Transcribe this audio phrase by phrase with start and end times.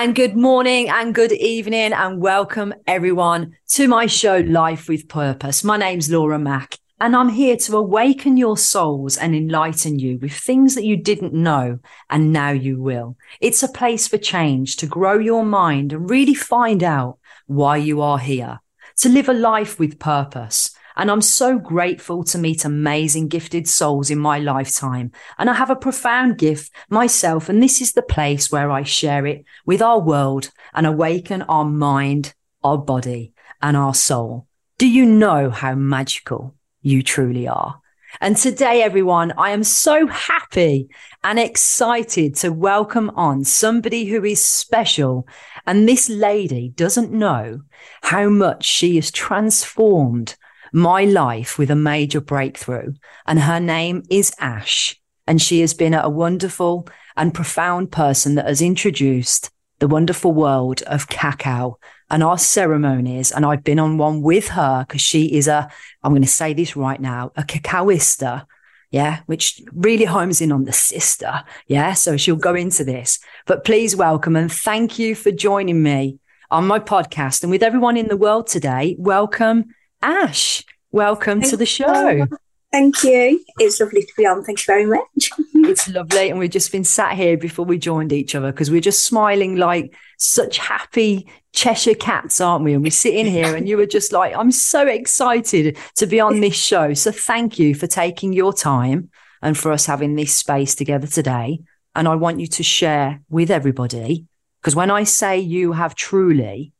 [0.00, 5.62] And good morning and good evening and welcome everyone to my show Life with Purpose.
[5.62, 10.32] My name's Laura Mack and I'm here to awaken your souls and enlighten you with
[10.32, 13.18] things that you didn't know and now you will.
[13.42, 18.00] It's a place for change to grow your mind and really find out why you
[18.00, 18.60] are here,
[19.00, 24.10] to live a life with purpose and I'm so grateful to meet amazing gifted souls
[24.10, 25.12] in my lifetime.
[25.38, 27.48] And I have a profound gift myself.
[27.48, 31.64] And this is the place where I share it with our world and awaken our
[31.64, 34.46] mind, our body and our soul.
[34.76, 37.80] Do you know how magical you truly are?
[38.20, 40.90] And today, everyone, I am so happy
[41.24, 45.26] and excited to welcome on somebody who is special.
[45.66, 47.62] And this lady doesn't know
[48.02, 50.36] how much she is transformed
[50.72, 52.92] my life with a major breakthrough.
[53.26, 54.94] And her name is Ash.
[55.26, 60.82] And she has been a wonderful and profound person that has introduced the wonderful world
[60.82, 61.78] of cacao
[62.10, 63.32] and our ceremonies.
[63.32, 65.70] And I've been on one with her because she is a,
[66.02, 68.46] I'm going to say this right now, a cacaoista.
[68.92, 71.44] Yeah, which really homes in on the sister.
[71.68, 71.92] Yeah.
[71.92, 76.18] So she'll go into this, but please welcome and thank you for joining me
[76.50, 78.96] on my podcast and with everyone in the world today.
[78.98, 79.66] Welcome
[80.02, 82.26] Ash, welcome Thank to the show.
[82.72, 83.44] Thank you.
[83.58, 84.44] It's lovely to be on.
[84.44, 85.30] Thank you very much.
[85.54, 86.30] it's lovely.
[86.30, 89.56] And we've just been sat here before we joined each other because we're just smiling
[89.56, 92.74] like such happy Cheshire cats, aren't we?
[92.74, 96.20] And we sit in here and you were just like, I'm so excited to be
[96.20, 96.94] on this show.
[96.94, 99.10] So thank you for taking your time
[99.42, 101.60] and for us having this space together today.
[101.96, 104.26] And I want you to share with everybody
[104.60, 106.72] because when I say you have truly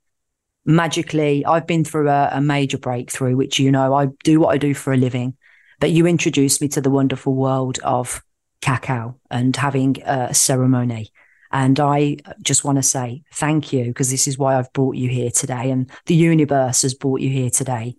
[0.70, 4.58] magically, I've been through a, a major breakthrough, which, you know, I do what I
[4.58, 5.36] do for a living.
[5.78, 8.22] But you introduced me to the wonderful world of
[8.60, 11.10] cacao and having a ceremony.
[11.52, 15.08] And I just want to say thank you because this is why I've brought you
[15.08, 15.70] here today.
[15.70, 17.96] And the universe has brought you here today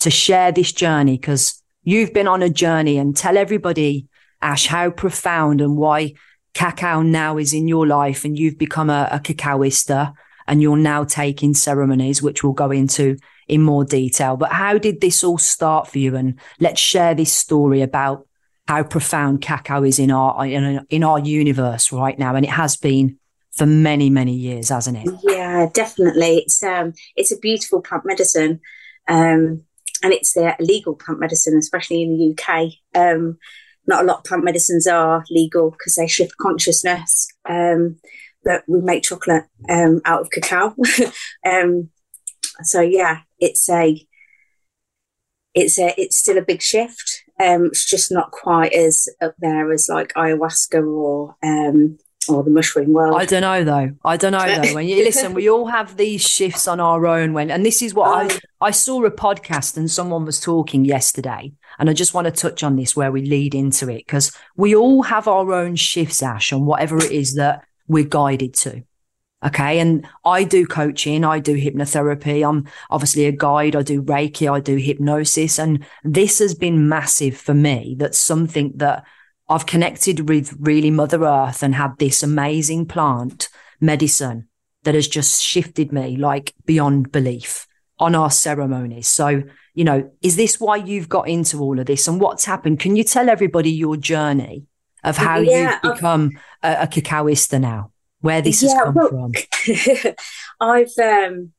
[0.00, 4.06] to share this journey because you've been on a journey and tell everybody,
[4.40, 6.14] Ash, how profound and why
[6.54, 10.14] cacao now is in your life and you've become a, a cacaoista
[10.46, 13.16] and you're now taking ceremonies, which we'll go into
[13.48, 14.36] in more detail.
[14.36, 16.16] But how did this all start for you?
[16.16, 18.26] And let's share this story about
[18.66, 22.76] how profound cacao is in our in, in our universe right now, and it has
[22.76, 23.18] been
[23.52, 25.08] for many many years, hasn't it?
[25.22, 26.38] Yeah, definitely.
[26.38, 28.60] It's um it's a beautiful plant medicine,
[29.08, 29.62] um,
[30.02, 32.72] and it's a legal plant medicine, especially in the UK.
[32.94, 33.38] Um,
[33.86, 37.28] not a lot of plant medicines are legal because they shift consciousness.
[37.46, 37.96] Um,
[38.44, 40.74] that we make chocolate um, out of cacao.
[41.46, 41.90] um,
[42.62, 44.06] so yeah, it's a
[45.54, 47.22] it's a it's still a big shift.
[47.42, 52.50] Um, it's just not quite as up there as like ayahuasca or um, or the
[52.50, 53.20] mushroom world.
[53.20, 53.90] I don't know though.
[54.04, 54.74] I don't know though.
[54.74, 57.32] When you listen, we all have these shifts on our own.
[57.32, 61.52] When and this is what I I saw a podcast and someone was talking yesterday,
[61.78, 64.74] and I just want to touch on this where we lead into it because we
[64.74, 68.82] all have our own shifts, Ash, on whatever it is that we're guided to.
[69.44, 69.78] Okay.
[69.78, 71.22] And I do coaching.
[71.22, 72.48] I do hypnotherapy.
[72.48, 73.76] I'm obviously a guide.
[73.76, 74.50] I do Reiki.
[74.50, 75.58] I do hypnosis.
[75.58, 77.94] And this has been massive for me.
[77.98, 79.04] That's something that
[79.48, 83.50] I've connected with really Mother Earth and had this amazing plant
[83.80, 84.48] medicine
[84.84, 87.66] that has just shifted me like beyond belief
[87.98, 89.08] on our ceremonies.
[89.08, 89.42] So,
[89.74, 92.80] you know, is this why you've got into all of this and what's happened?
[92.80, 94.64] Can you tell everybody your journey
[95.04, 96.32] of how yeah, you've become
[96.62, 100.14] a, a cacaoista now, where this yeah, has come well, from.
[100.60, 101.52] I've um,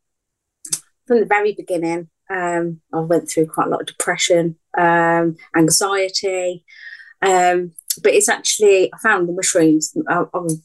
[1.07, 2.09] from the very beginning.
[2.29, 6.66] Um, I went through quite a lot of depression, um, anxiety,
[7.22, 9.95] um, but it's actually I found the mushrooms.
[10.09, 10.23] I,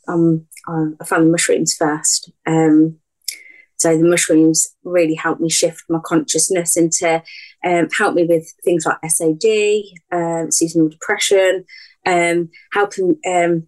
[0.09, 2.33] um, I found the mushrooms first.
[2.47, 2.99] Um,
[3.77, 7.23] so the mushrooms really helped me shift my consciousness into
[7.65, 9.83] um, help me with things like SAD,
[10.13, 11.65] um, seasonal depression,
[12.07, 13.67] um, helping um,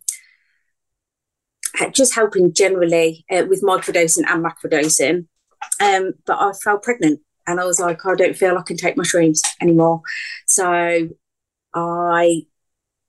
[1.92, 5.26] just helping generally uh, with microdosing and macrodosing.
[5.80, 8.96] Um, but I fell pregnant and I was like, I don't feel I can take
[8.96, 10.02] mushrooms anymore.
[10.46, 11.08] So
[11.74, 12.42] I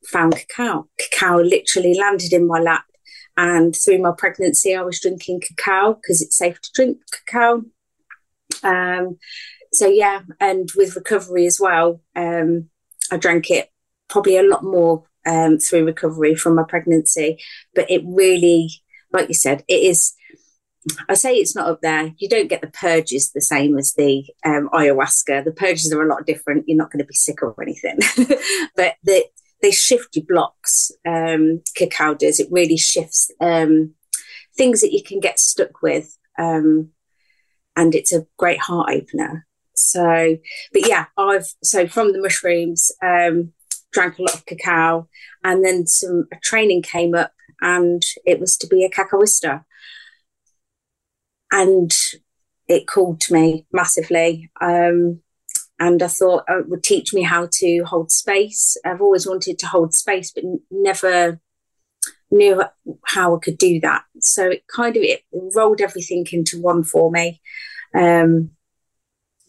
[0.07, 0.87] found cacao.
[0.99, 2.85] Cacao literally landed in my lap.
[3.35, 7.63] And through my pregnancy, I was drinking cacao because it's safe to drink cacao.
[8.63, 9.17] Um,
[9.71, 12.69] so, yeah, and with recovery as well, um,
[13.11, 13.71] I drank it
[14.07, 17.41] probably a lot more um, through recovery from my pregnancy.
[17.75, 18.69] But it really,
[19.11, 20.13] like you said, it is.
[21.07, 22.11] I say it's not up there.
[22.17, 25.45] You don't get the purges the same as the um, ayahuasca.
[25.45, 26.65] The purges are a lot different.
[26.67, 27.99] You're not going to be sick or anything,
[28.75, 29.23] but the,
[29.61, 30.91] they shift your blocks.
[31.07, 32.41] Um, cacao does.
[32.41, 33.93] It really shifts um,
[34.57, 36.17] things that you can get stuck with.
[36.37, 36.89] Um,
[37.75, 39.47] and it's a great heart opener.
[39.75, 40.37] So,
[40.71, 43.53] but yeah, I've so from the mushrooms, um,
[43.93, 45.07] drank a lot of cacao,
[45.43, 47.31] and then some training came up,
[47.61, 49.63] and it was to be a cacaoista,
[51.51, 51.91] and
[52.67, 54.49] it called to me massively.
[54.61, 55.21] Um,
[55.79, 58.77] and I thought it would teach me how to hold space.
[58.85, 61.41] I've always wanted to hold space, but never
[62.31, 62.63] knew
[63.05, 64.03] how I could do that.
[64.19, 65.23] So it kind of it
[65.55, 67.41] rolled everything into one for me.
[67.93, 68.51] Um,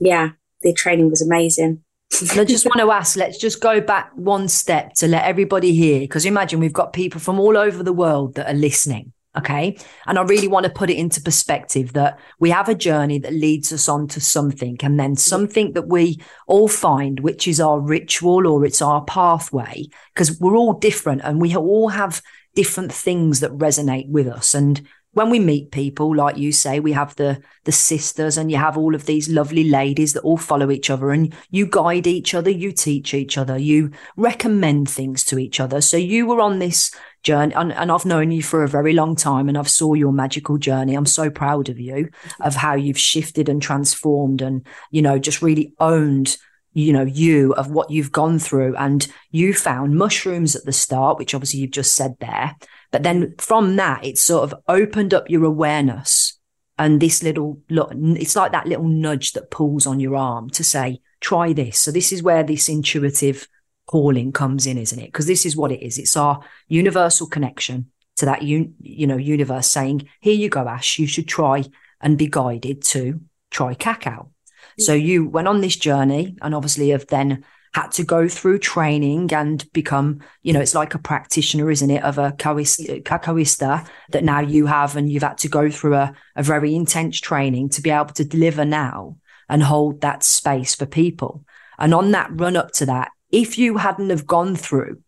[0.01, 0.31] yeah,
[0.63, 1.84] the training was amazing.
[2.13, 6.01] I just want to ask, let's just go back one step to let everybody hear,
[6.01, 9.13] because imagine we've got people from all over the world that are listening.
[9.37, 9.77] Okay.
[10.07, 13.33] And I really want to put it into perspective that we have a journey that
[13.33, 17.81] leads us on to something and then something that we all find, which is our
[17.81, 22.23] ritual or it's our pathway, because we're all different and we all have
[22.55, 24.55] different things that resonate with us.
[24.55, 28.59] And when we meet people, like you say, we have the the sisters and you
[28.59, 32.35] have all of these lovely ladies that all follow each other and you guide each
[32.35, 35.81] other, you teach each other, you recommend things to each other.
[35.81, 39.17] So you were on this journey and, and I've known you for a very long
[39.17, 40.95] time and I've saw your magical journey.
[40.95, 42.11] I'm so proud of you
[42.41, 46.37] of how you've shifted and transformed and, you know, just really owned
[46.75, 48.77] you know, you of what you've gone through.
[48.77, 52.57] And you found mushrooms at the start, which obviously you've just said there.
[52.95, 56.39] But then from that, it sort of opened up your awareness.
[56.79, 60.63] And this little, look, it's like that little nudge that pulls on your arm to
[60.63, 61.81] say, try this.
[61.81, 63.49] So this is where this intuitive
[63.87, 65.07] calling comes in, isn't it?
[65.07, 65.99] Because this is what it is.
[65.99, 70.97] It's our universal connection to that, un- you know, universe saying, here you go, Ash,
[70.97, 71.65] you should try
[72.01, 73.21] and be guided to
[73.51, 74.31] try cacao.
[74.79, 74.85] Mm.
[74.85, 77.45] So you went on this journey and obviously have then
[77.75, 82.05] had to go through training and become, you know, it's like a practitioner, isn't it,
[82.05, 86.15] of a cacaoista uh, that now you have, and you've had to go through a,
[86.37, 89.17] a very intense training to be able to deliver now
[89.49, 91.45] and hold that space for people.
[91.77, 95.03] And on that run up to that, if you hadn't have gone through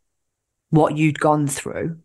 [0.71, 1.99] what you'd gone through,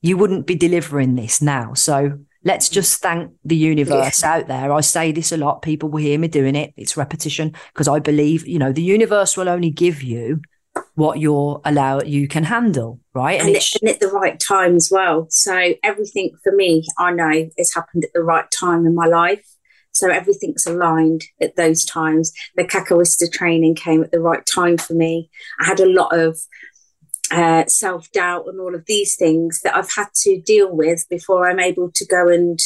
[0.00, 1.74] you wouldn't be delivering this now.
[1.74, 2.72] So Let's mm.
[2.72, 4.34] just thank the universe yeah.
[4.34, 4.72] out there.
[4.72, 5.62] I say this a lot.
[5.62, 6.72] People will hear me doing it.
[6.76, 10.40] It's repetition because I believe, you know, the universe will only give you
[10.94, 13.38] what you're allowed you can handle, right?
[13.38, 15.26] And, and, it, and at the right time as well.
[15.30, 19.46] So everything for me, I know, has happened at the right time in my life.
[19.94, 22.32] So everything's aligned at those times.
[22.56, 25.30] The cacaoista training came at the right time for me.
[25.60, 26.38] I had a lot of
[27.32, 31.48] uh, self doubt and all of these things that I've had to deal with before
[31.48, 32.58] I'm able to go and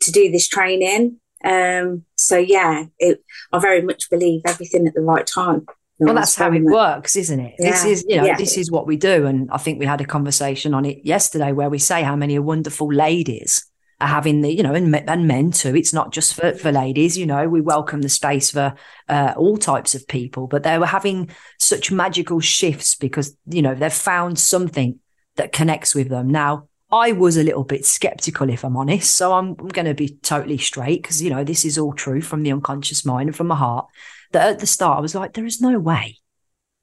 [0.00, 1.18] to do this training.
[1.44, 3.22] Um, so yeah, it,
[3.52, 5.66] I very much believe everything at the right time.
[5.98, 7.54] Well, that's how it works, isn't it?
[7.58, 7.70] Yeah.
[7.70, 8.36] This is, you know, yeah.
[8.36, 9.26] this is what we do.
[9.26, 12.36] And I think we had a conversation on it yesterday where we say how many
[12.40, 13.64] wonderful ladies
[14.08, 15.74] having the, you know, and, and men too.
[15.76, 18.74] It's not just for, for ladies, you know, we welcome the space for
[19.08, 23.74] uh, all types of people, but they were having such magical shifts because, you know,
[23.74, 24.98] they've found something
[25.36, 26.28] that connects with them.
[26.28, 29.14] Now, I was a little bit skeptical, if I'm honest.
[29.14, 32.20] So I'm, I'm going to be totally straight because, you know, this is all true
[32.20, 33.86] from the unconscious mind and from my heart.
[34.32, 36.18] That at the start, I was like, there is no way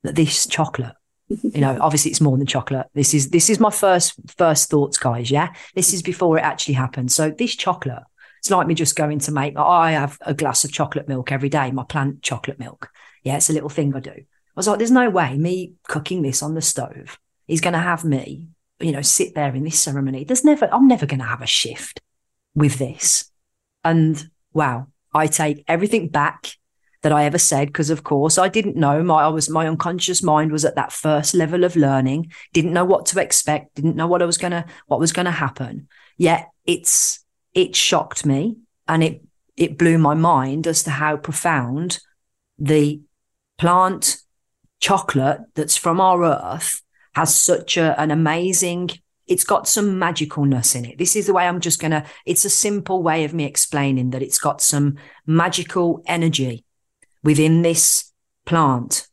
[0.03, 0.95] that this chocolate
[1.29, 2.87] you know obviously it's more than chocolate.
[2.93, 5.53] This is this is my first first thoughts guys yeah?
[5.75, 7.11] This is before it actually happened.
[7.11, 8.03] So this chocolate
[8.39, 11.49] it's like me just going to make i have a glass of chocolate milk every
[11.49, 12.89] day my plant chocolate milk.
[13.23, 14.11] Yeah it's a little thing i do.
[14.11, 14.23] I
[14.55, 18.03] was like there's no way me cooking this on the stove is going to have
[18.03, 18.45] me
[18.79, 20.23] you know sit there in this ceremony.
[20.23, 22.01] There's never i'm never going to have a shift
[22.55, 23.31] with this.
[23.83, 26.53] And wow i take everything back
[27.01, 29.03] that I ever said because of course I didn't know.
[29.03, 32.31] My I was my unconscious mind was at that first level of learning.
[32.53, 33.75] Didn't know what to expect.
[33.75, 35.87] Didn't know what I was going to what was to happen.
[36.17, 39.21] Yet it's it shocked me and it
[39.55, 41.99] it blew my mind as to how profound
[42.57, 43.01] the
[43.57, 44.17] plant
[44.79, 46.81] chocolate that's from our earth
[47.15, 48.89] has such a, an amazing
[49.27, 50.97] it's got some magicalness in it.
[50.97, 54.09] This is the way I'm just going to, it's a simple way of me explaining
[54.09, 56.65] that it's got some magical energy
[57.23, 58.11] within this
[58.45, 59.07] plant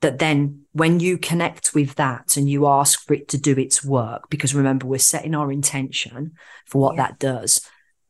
[0.00, 3.84] that then when you connect with that and you ask for it to do its
[3.84, 6.32] work, because remember, we're setting our intention
[6.66, 7.06] for what yeah.
[7.06, 7.60] that does.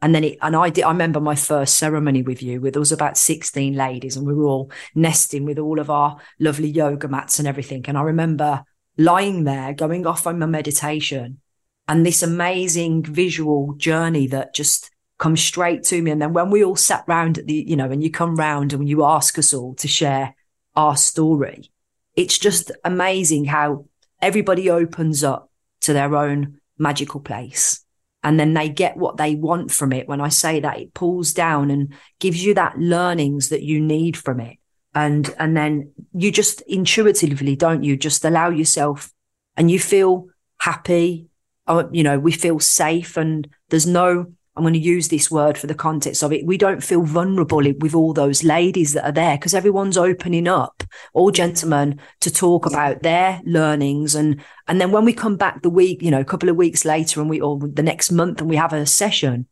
[0.03, 2.81] And then it, and I did, I remember my first ceremony with you where there
[2.81, 7.09] was about 16 ladies and we were all nesting with all of our lovely yoga
[7.09, 7.85] mats and everything.
[7.88, 8.65] And I remember
[8.99, 11.41] lying there going off on my meditation
[11.88, 16.11] and this amazing visual journey that just come straight to me.
[16.11, 18.73] And then when we all sat round at the, you know, and you come round
[18.73, 20.35] and you ask us all to share
[20.75, 21.70] our story,
[22.14, 23.87] it's just amazing how
[24.20, 27.85] everybody opens up to their own magical place.
[28.26, 30.08] and then they get what they want from it.
[30.08, 34.16] When I say that, it pulls down and gives you that learnings that you need
[34.16, 34.58] from it.
[34.96, 39.12] And, and then you just intuitively, don't you, just allow yourself
[39.56, 40.26] and you feel
[40.58, 41.28] happy.
[41.68, 45.59] Uh, you know, we feel safe and there's no I'm going to use this word
[45.59, 46.47] for the context of it.
[46.47, 50.83] We don't feel vulnerable with all those ladies that are there because everyone's opening up,
[51.13, 54.15] all gentlemen, to talk about their learnings.
[54.15, 56.87] And, and then when we come back the week, you know, a couple of weeks
[56.87, 59.47] later and we, or the next month and we have a session,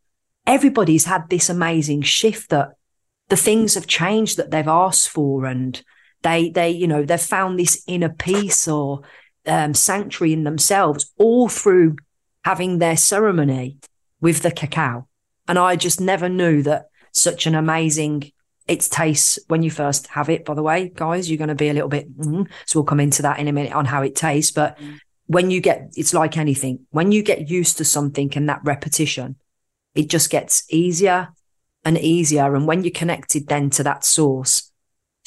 [0.47, 2.69] everybody's had this amazing shift that
[3.29, 5.45] the things have changed that they've asked for.
[5.45, 5.79] And
[6.23, 9.01] they, they, you know, they've found this inner peace or
[9.45, 11.97] um, sanctuary in themselves all through
[12.43, 13.77] having their ceremony
[14.21, 15.07] with the cacao.
[15.47, 18.31] And I just never knew that such an amazing
[18.67, 21.69] it tastes when you first have it, by the way, guys, you're going to be
[21.69, 24.15] a little bit, mm, so we'll come into that in a minute on how it
[24.15, 24.51] tastes.
[24.51, 24.97] But mm.
[25.27, 29.35] when you get, it's like anything, when you get used to something and that repetition,
[29.93, 31.29] it just gets easier
[31.83, 32.55] and easier.
[32.55, 34.71] And when you're connected then to that source,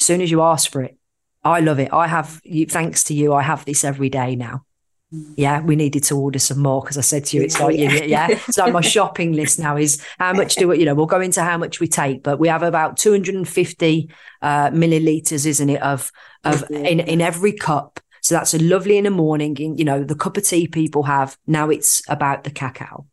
[0.01, 0.97] as soon as you ask for it,
[1.41, 1.93] I love it.
[1.93, 4.65] I have, thanks to you, I have this every day now
[5.11, 8.03] yeah, we needed to order some more because I said to you, it's like, yeah,
[8.03, 8.37] yeah.
[8.51, 11.41] so my shopping list now is how much do we, you know, we'll go into
[11.41, 14.09] how much we take, but we have about 250
[14.43, 16.11] uh, milliliters, isn't it, of,
[16.43, 17.99] of in, in every cup.
[18.21, 21.03] So that's a lovely in the morning, in, you know, the cup of tea people
[21.03, 21.37] have.
[21.47, 23.07] Now it's about the cacao.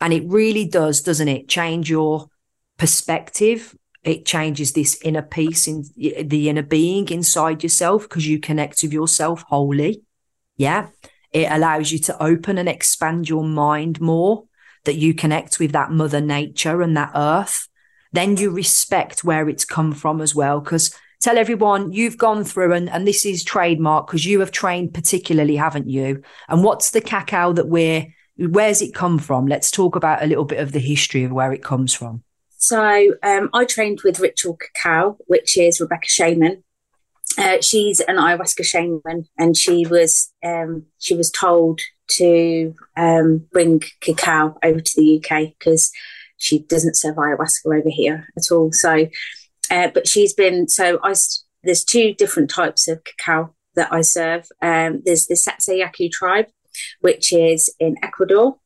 [0.00, 2.26] And it really does, doesn't it, change your
[2.76, 3.76] perspective.
[4.04, 8.92] It changes this inner peace in the inner being inside yourself because you connect with
[8.92, 10.02] yourself wholly.
[10.56, 10.88] Yeah.
[11.32, 14.44] It allows you to open and expand your mind more,
[14.84, 17.68] that you connect with that mother nature and that earth.
[18.12, 20.60] Then you respect where it's come from as well.
[20.60, 24.92] Because tell everyone you've gone through and, and this is trademark because you have trained
[24.92, 26.22] particularly, haven't you?
[26.48, 29.46] And what's the cacao that we're, where's it come from?
[29.46, 32.22] Let's talk about a little bit of the history of where it comes from.
[32.58, 36.62] So um, I trained with Ritual Cacao, which is Rebecca Shaman,
[37.38, 43.82] uh, she's an ayahuasca shaman, and she was um, she was told to um, bring
[44.00, 45.90] cacao over to the UK because
[46.36, 48.72] she doesn't serve ayahuasca over here at all.
[48.72, 49.06] So,
[49.70, 51.14] uh, but she's been so I.
[51.64, 54.48] There's two different types of cacao that I serve.
[54.60, 56.46] Um, there's the Sarayaku tribe,
[57.00, 58.56] which is in Ecuador,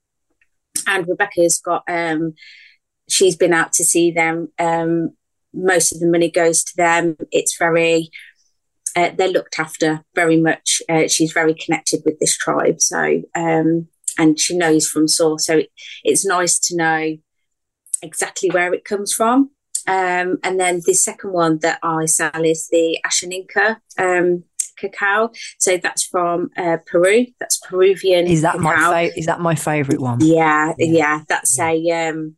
[0.87, 1.85] and Rebecca's got.
[1.89, 2.35] Um,
[3.09, 4.49] she's been out to see them.
[4.59, 5.11] Um,
[5.55, 7.17] most of the money goes to them.
[7.31, 8.11] It's very
[8.97, 10.83] uh, they're looked after very much.
[10.89, 13.89] Uh, she's very connected with this tribe, so um,
[14.19, 15.47] and she knows from source.
[15.47, 15.71] So it,
[16.03, 17.17] it's nice to know
[18.03, 19.51] exactly where it comes from.
[19.87, 24.45] Um, and then the second one that I sell is the Ashaninka um,
[24.77, 25.31] cacao.
[25.59, 27.27] So that's from uh, Peru.
[27.39, 28.27] That's Peruvian.
[28.27, 28.63] Is that cacao.
[28.63, 30.19] my fa- is that my favorite one?
[30.21, 30.87] Yeah, yeah.
[30.87, 31.69] yeah that's yeah.
[31.69, 32.37] a um,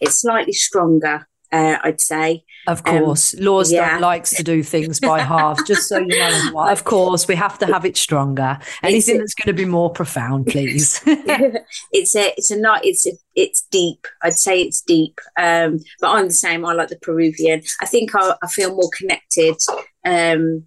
[0.00, 2.44] it's slightly stronger uh, I'd say.
[2.66, 3.98] Of um, course, um, Laws yeah.
[3.98, 5.64] likes to do things by half.
[5.66, 8.58] Just so you know, of course, we have to have it stronger.
[8.82, 11.02] Anything that's going to be more profound, please.
[11.06, 14.06] it's a, it's a not, it's a, it's deep.
[14.22, 15.18] I'd say it's deep.
[15.36, 16.64] Um, but I'm the same.
[16.64, 17.62] I like the Peruvian.
[17.80, 19.56] I think I, I feel more connected.
[20.04, 20.64] Um,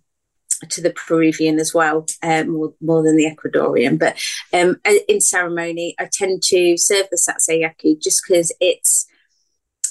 [0.69, 3.99] to the Peruvian as well, uh, more, more than the Ecuadorian.
[3.99, 4.17] But
[4.53, 9.05] um, in ceremony, I tend to serve the Sarayaku just because it's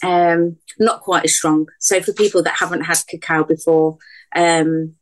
[0.04, 1.66] um, not quite as strong.
[1.80, 3.98] So for people that haven't had cacao before,
[4.34, 4.94] um,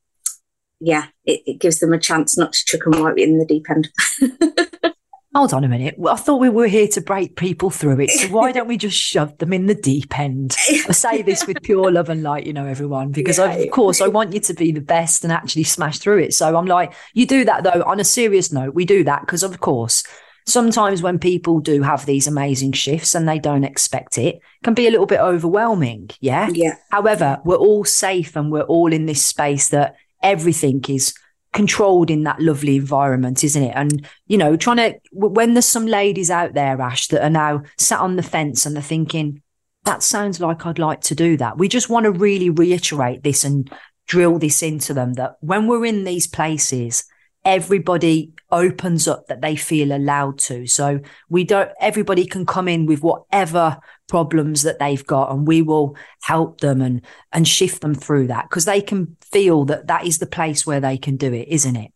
[0.80, 3.66] yeah, it, it, gives them a chance not to chuck them right in the deep
[3.70, 3.88] end.
[5.34, 5.96] Hold on a minute.
[6.06, 8.10] I thought we were here to break people through it.
[8.10, 10.54] So why don't we just shove them in the deep end?
[10.68, 13.52] I say this with pure love and light, you know, everyone, because yeah.
[13.52, 16.34] of course I want you to be the best and actually smash through it.
[16.34, 17.82] So I'm like, you do that though.
[17.86, 20.02] On a serious note, we do that because of course
[20.46, 24.86] sometimes when people do have these amazing shifts and they don't expect it, can be
[24.86, 26.10] a little bit overwhelming.
[26.20, 26.48] Yeah.
[26.52, 26.76] Yeah.
[26.90, 31.14] However, we're all safe and we're all in this space that everything is
[31.52, 33.72] controlled in that lovely environment, isn't it?
[33.74, 37.62] And, you know, trying to, when there's some ladies out there, Ash, that are now
[37.76, 39.42] sat on the fence and they're thinking,
[39.84, 41.58] that sounds like I'd like to do that.
[41.58, 43.70] We just want to really reiterate this and
[44.06, 47.04] drill this into them that when we're in these places,
[47.44, 50.66] everybody opens up that they feel allowed to.
[50.66, 55.62] So we don't, everybody can come in with whatever problems that they've got and we
[55.62, 60.06] will help them and, and shift them through that because they can feel that that
[60.06, 61.92] is the place where they can do it, isn't it?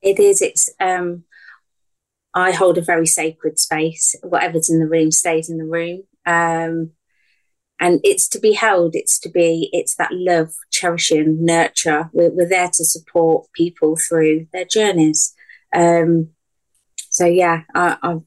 [0.00, 0.40] It is.
[0.40, 1.24] It's, um,
[2.32, 4.14] I hold a very sacred space.
[4.22, 6.02] Whatever's in the room stays in the room.
[6.24, 6.92] Um,
[7.80, 12.48] and it's to be held it's to be it's that love cherishing nurture we're, we're
[12.48, 15.34] there to support people through their journeys
[15.74, 16.28] um,
[17.10, 18.22] so yeah I, I've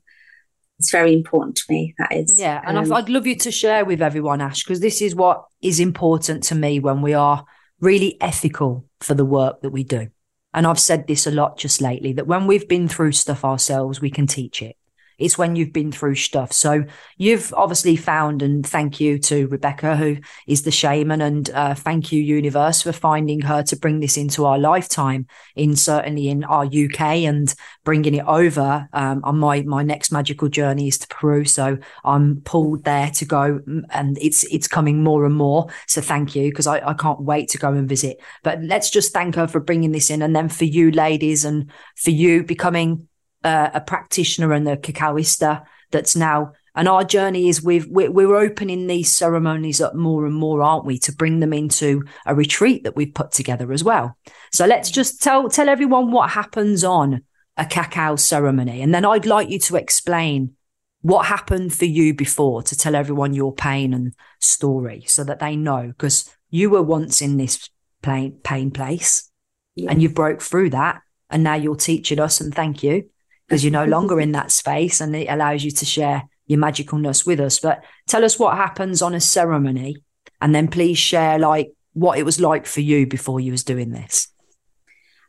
[0.80, 1.94] it's very important to me.
[1.98, 2.40] That is.
[2.40, 2.62] Yeah.
[2.66, 5.80] And um, I'd love you to share with everyone, Ash, because this is what is
[5.80, 7.46] important to me when we are
[7.82, 10.08] really ethical for the work that we do.
[10.54, 14.02] And I've said this a lot just lately that when we've been through stuff ourselves,
[14.02, 14.78] we can teach it.
[15.20, 16.54] It's when you've been through stuff.
[16.54, 16.86] So
[17.18, 22.12] you've obviously found, and thank you to Rebecca, who is the shaman, and uh, thank
[22.12, 26.66] you, Universe, for finding her to bring this into our lifetime, in certainly in our
[26.66, 28.88] UK, and bringing it over.
[28.94, 33.26] Um, on my my next magical journey is to Peru, so I'm pulled there to
[33.26, 33.60] go,
[33.90, 35.68] and it's it's coming more and more.
[35.88, 38.22] So thank you, because I, I can't wait to go and visit.
[38.44, 41.70] But let's just thank her for bringing this in, and then for you, ladies, and
[41.98, 43.09] for you becoming
[43.44, 48.88] uh, a practitioner and a cacaoista that's now and our journey is we've we're, opening
[48.88, 52.96] these ceremonies up more and more aren't we to bring them into a retreat that
[52.96, 54.16] we've put together as well.
[54.52, 57.24] So let's just tell tell everyone what happens on
[57.60, 60.56] a cacao ceremony and then i'd like you to explain
[61.02, 65.58] what happened for you before to tell everyone your pain and story so that they
[65.58, 67.70] know because you were once in this
[68.02, 69.30] pain pain place
[69.76, 69.92] yeah.
[69.92, 73.10] and you broke through that and now you're teaching us and thank you
[73.50, 77.26] because you're no longer in that space and it allows you to share your magicalness
[77.26, 77.60] with us.
[77.60, 80.04] But tell us what happens on a ceremony
[80.40, 83.90] and then please share like what it was like for you before you was doing
[83.90, 84.28] this.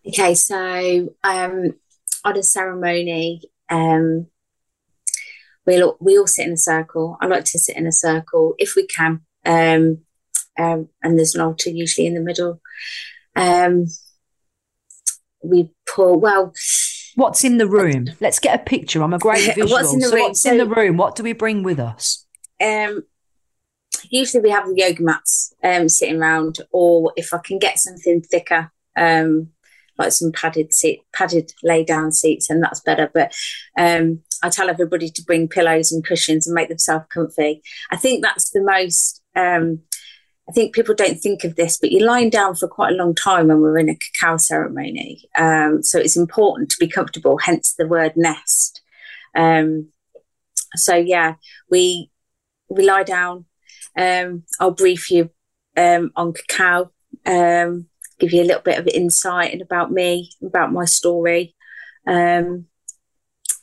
[0.06, 1.74] Okay, so um,
[2.22, 4.26] on a ceremony, um,
[5.64, 7.16] we all, we all sit in a circle.
[7.22, 10.00] I like to sit in a circle if we can, um,
[10.58, 12.60] um, and there's an altar usually in the middle.
[13.34, 13.86] Um,
[15.42, 16.52] we pour well
[17.20, 18.06] What's in the room?
[18.18, 19.02] Let's get a picture.
[19.02, 19.68] I'm a great visual.
[19.70, 20.22] what's in the so room?
[20.22, 20.96] What's so, in the room?
[20.96, 22.24] What do we bring with us?
[22.58, 23.02] Um,
[24.08, 28.22] usually we have the yoga mats um, sitting around, or if I can get something
[28.22, 29.50] thicker, um,
[29.98, 33.10] like some padded seat, padded lay down seats, and that's better.
[33.12, 33.34] But
[33.76, 37.60] um, I tell everybody to bring pillows and cushions and make themselves comfy.
[37.90, 39.82] I think that's the most um,
[40.50, 43.14] I think people don't think of this, but you're lying down for quite a long
[43.14, 45.28] time when we're in a cacao ceremony.
[45.38, 48.82] Um, so it's important to be comfortable, hence the word nest.
[49.36, 49.90] Um,
[50.74, 51.34] so yeah,
[51.70, 52.10] we
[52.68, 53.44] we lie down.
[53.96, 55.30] Um, I'll brief you
[55.76, 56.90] um, on cacao,
[57.26, 57.86] um,
[58.18, 61.54] give you a little bit of insight and about me, about my story,
[62.08, 62.66] um,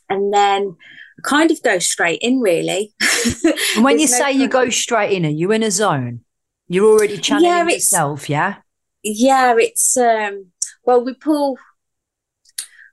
[0.09, 0.77] and then
[1.21, 2.93] kind of go straight in really.
[3.75, 6.21] and when you say you go straight in, are you in a zone?
[6.67, 8.57] You're already channeling yeah, yourself, yeah?
[9.03, 10.47] Yeah, it's um
[10.83, 11.57] well we pull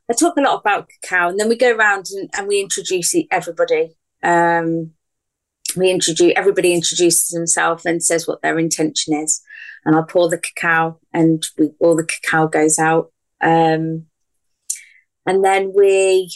[0.09, 3.15] I talk a lot about cacao and then we go around and, and we introduce
[3.31, 3.97] everybody.
[4.23, 4.93] Um
[5.77, 9.41] we introduce everybody introduces themselves and says what their intention is.
[9.85, 13.13] And I pour the cacao and we, all the cacao goes out.
[13.41, 14.07] Um
[15.27, 16.31] and then we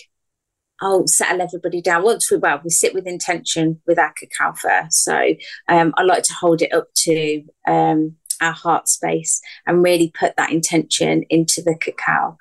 [0.80, 2.04] I'll settle everybody down.
[2.04, 5.04] Once we well, we sit with intention with our cacao first.
[5.04, 5.34] So
[5.68, 10.36] um, I like to hold it up to um, our heart space and really put
[10.36, 12.38] that intention into the cacao.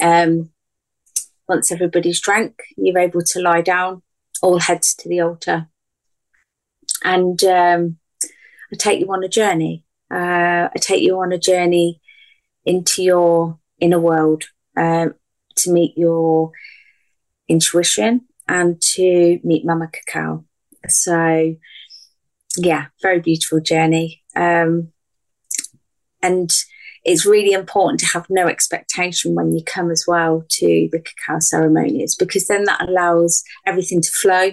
[0.00, 0.50] Um,
[1.48, 4.02] once everybody's drank, you're able to lie down,
[4.42, 5.68] all heads to the altar,
[7.02, 7.98] and um,
[8.72, 9.84] I take you on a journey.
[10.10, 12.00] Uh, I take you on a journey
[12.64, 14.44] into your inner world
[14.76, 15.08] uh,
[15.56, 16.52] to meet your
[17.48, 20.44] intuition and to meet Mama Cacao.
[20.88, 21.54] So,
[22.56, 24.22] yeah, very beautiful journey.
[24.34, 24.92] Um,
[26.22, 26.50] and
[27.04, 31.38] it's really important to have no expectation when you come as well to the cacao
[31.38, 34.50] ceremonies because then that allows everything to flow.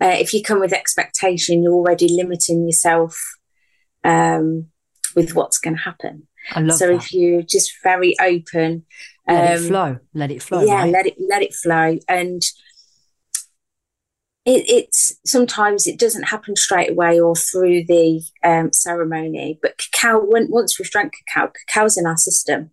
[0.00, 3.16] Uh, if you come with expectation, you're already limiting yourself
[4.02, 4.66] um,
[5.14, 6.26] with what's going to happen.
[6.52, 6.94] So that.
[6.96, 8.84] if you're just very open
[9.26, 9.98] let um, it flow.
[10.12, 10.62] Let it flow.
[10.64, 10.92] Yeah, right?
[10.92, 11.98] let it let it flow.
[12.08, 12.42] And
[14.44, 19.58] it, it's sometimes it doesn't happen straight away or through the um, ceremony.
[19.62, 22.70] But cacao, when, once we've drank cacao, cacao's in our system.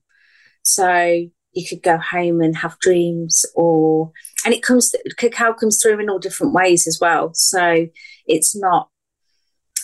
[0.63, 4.11] So you could go home and have dreams, or
[4.45, 7.31] and it comes cacao comes through in all different ways as well.
[7.33, 7.87] So
[8.27, 8.89] it's not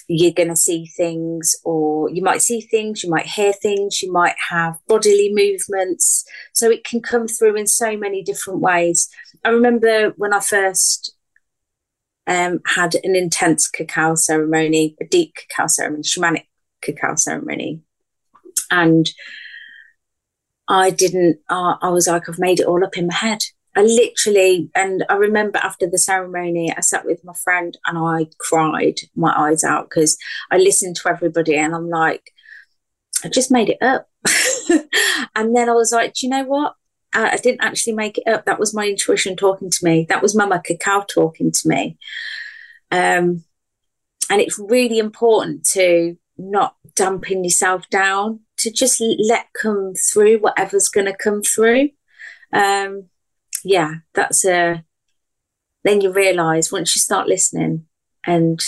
[0.08, 4.12] you're going to see things, or you might see things, you might hear things, you
[4.12, 6.26] might have bodily movements.
[6.54, 9.10] So it can come through in so many different ways.
[9.44, 11.14] I remember when I first
[12.26, 16.46] um, had an intense cacao ceremony, a deep cacao ceremony, shamanic
[16.82, 17.82] cacao ceremony.
[18.72, 19.10] And
[20.68, 23.40] I didn't, uh, I was like, I've made it all up in my head.
[23.78, 28.26] I literally, and I remember after the ceremony, I sat with my friend and I
[28.40, 30.18] cried my eyes out because
[30.50, 32.32] I listened to everybody and I'm like,
[33.24, 34.10] I just made it up.
[35.36, 36.74] and then I was like, do you know what?
[37.14, 38.46] I, I didn't actually make it up.
[38.46, 40.08] That was my intuition talking to me.
[40.10, 42.00] That was Mama Cacao talking to me.
[42.90, 43.44] Um,
[44.32, 50.90] and it's really important to not dumping yourself down, to just let come through whatever's
[50.90, 51.90] going to come through.
[52.52, 53.10] Um,
[53.64, 54.84] yeah, that's a.
[55.84, 57.86] Then you realise once you start listening,
[58.26, 58.60] and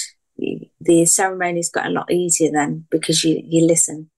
[0.79, 4.09] the ceremony's got a lot easier then because you you listen.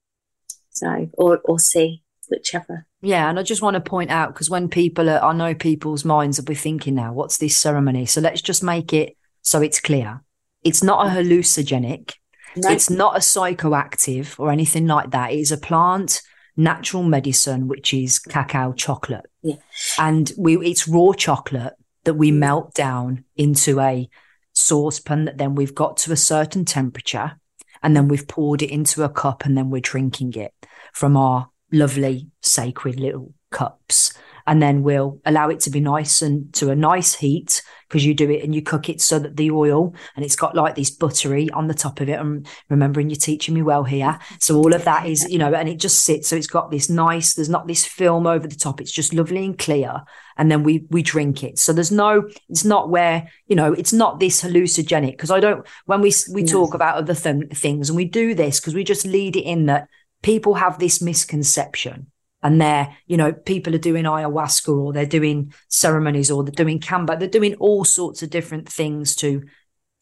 [0.70, 2.86] So or or see whichever.
[3.02, 6.06] Yeah, and I just want to point out because when people are, I know people's
[6.06, 8.06] minds will be thinking now, what's this ceremony?
[8.06, 10.22] So let's just make it so it's clear.
[10.64, 12.14] It's not a hallucinogenic.
[12.56, 12.70] No.
[12.70, 15.32] It's not a psychoactive or anything like that.
[15.32, 16.22] It is a plant
[16.64, 19.26] natural medicine, which is cacao chocolate.
[19.42, 19.56] Yeah.
[19.98, 22.38] And we it's raw chocolate that we mm.
[22.38, 24.10] melt down into a
[24.54, 27.40] saucepan that then we've got to a certain temperature
[27.84, 30.54] and then we've poured it into a cup and then we're drinking it
[30.94, 34.14] from our lovely sacred little cups
[34.48, 38.14] and then we'll allow it to be nice and to a nice heat because you
[38.14, 40.90] do it and you cook it so that the oil and it's got like this
[40.90, 42.18] buttery on the top of it.
[42.18, 44.18] I'm remembering you're teaching me well here.
[44.40, 46.30] So all of that is, you know, and it just sits.
[46.30, 48.80] So it's got this nice, there's not this film over the top.
[48.80, 50.04] It's just lovely and clear.
[50.38, 51.60] And then we we drink it.
[51.60, 55.68] So there's no, it's not where, you know, it's not this hallucinogenic because I don't,
[55.86, 59.06] when we we talk about other th- things and we do this because we just
[59.06, 59.90] lead it in that
[60.24, 62.08] people have this misconception
[62.44, 66.80] and they're, you know, people are doing ayahuasca or they're doing ceremonies or they're doing
[66.80, 67.18] kambo.
[67.18, 69.44] They're doing all sorts of different things to,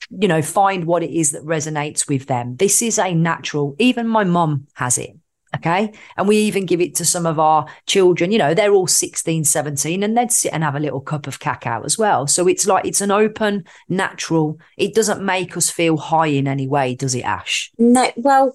[0.09, 2.55] you know, find what it is that resonates with them.
[2.55, 5.11] This is a natural, even my mum has it.
[5.55, 5.91] Okay.
[6.15, 9.43] And we even give it to some of our children, you know, they're all 16,
[9.43, 12.27] 17, and they'd sit and have a little cup of cacao as well.
[12.27, 16.67] So it's like, it's an open, natural, it doesn't make us feel high in any
[16.67, 17.71] way, does it, Ash?
[17.79, 18.53] No, well,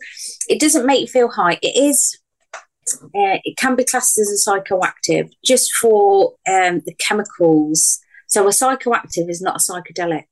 [0.49, 1.59] it doesn't make you feel high.
[1.63, 2.17] It is
[3.03, 8.01] uh, it can be classed as a psychoactive just for um, the chemicals.
[8.29, 10.25] So a psychoactive is not a psychedelic.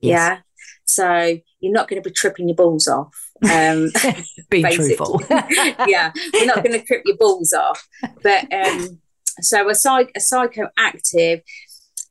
[0.00, 0.10] Yes.
[0.10, 0.38] Yeah.
[0.84, 3.14] So you're not going to be tripping your balls off.
[3.50, 3.90] Um,
[4.50, 5.20] Being truthful.
[5.30, 6.12] yeah.
[6.32, 7.86] We're not going to trip your balls off.
[8.22, 9.00] But um,
[9.40, 11.42] so a, psych- a psychoactive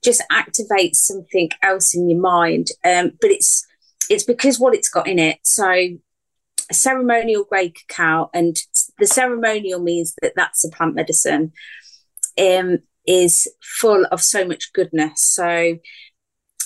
[0.03, 2.67] just activates something else in your mind.
[2.83, 3.65] Um, but it's
[4.09, 5.39] it's because what it's got in it.
[5.43, 5.65] So
[6.73, 8.57] ceremonial grade cacao, and
[8.99, 11.51] the ceremonial means that that's a plant medicine,
[12.39, 15.21] um, is full of so much goodness.
[15.21, 15.77] So,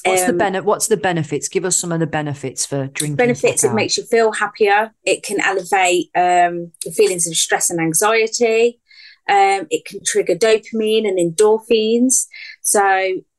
[0.05, 0.65] what's the um, benefit?
[0.65, 1.47] What's the benefits?
[1.47, 3.17] Give us some of the benefits for drinking.
[3.17, 3.73] Benefits: cacao.
[3.73, 4.93] it makes you feel happier.
[5.05, 8.79] It can elevate um, the feelings of stress and anxiety.
[9.29, 12.25] Um, it can trigger dopamine and endorphins.
[12.61, 12.81] So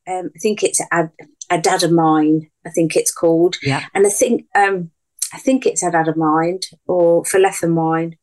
[0.07, 1.11] um, I think it's ad-
[1.51, 2.49] adadamine.
[2.65, 3.57] I think it's called.
[3.61, 3.85] Yeah.
[3.93, 4.91] And I think um,
[5.33, 8.17] I think it's Adadamine or Phyllethymine,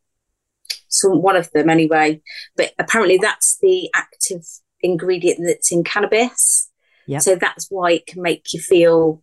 [0.89, 2.21] so one of them anyway.
[2.57, 4.45] But apparently that's the active
[4.81, 6.71] ingredient that's in cannabis.
[7.07, 7.23] Yep.
[7.23, 9.23] So that's why it can make you feel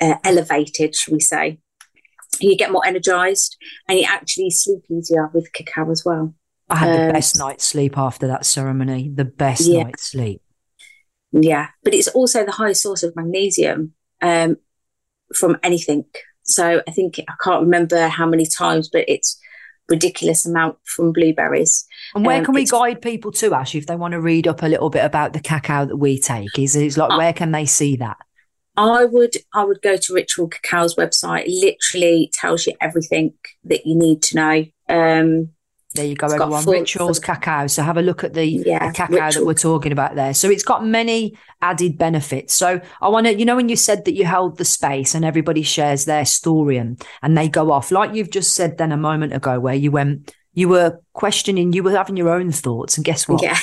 [0.00, 1.58] uh, elevated, shall we say.
[2.40, 3.56] You get more energized
[3.88, 6.34] and you actually sleep easier with cacao as well.
[6.68, 9.84] I had um, the best night's sleep after that ceremony, the best yeah.
[9.84, 10.42] night's sleep.
[11.32, 14.56] Yeah, but it's also the highest source of magnesium um,
[15.34, 16.04] from anything.
[16.46, 19.38] So I think I can't remember how many times, but it's
[19.88, 21.86] ridiculous amount from blueberries.
[22.14, 24.62] And where um, can we guide people to, Ash, if they want to read up
[24.62, 26.58] a little bit about the cacao that we take?
[26.58, 28.16] Is it's like where can they see that?
[28.76, 31.46] I would I would go to Ritual Cacao's website.
[31.46, 34.64] It literally tells you everything that you need to know.
[34.88, 35.50] Um,
[35.96, 36.64] there you go, everyone.
[36.64, 37.66] Rituals cacao.
[37.66, 39.30] So have a look at the, yeah, the cacao ritual.
[39.32, 40.34] that we're talking about there.
[40.34, 42.54] So it's got many added benefits.
[42.54, 45.24] So I want to, you know, when you said that you held the space and
[45.24, 48.96] everybody shares their story and, and they go off, like you've just said then a
[48.96, 52.96] moment ago, where you went, you were questioning, you were having your own thoughts.
[52.96, 53.42] And guess what?
[53.42, 53.58] Yeah.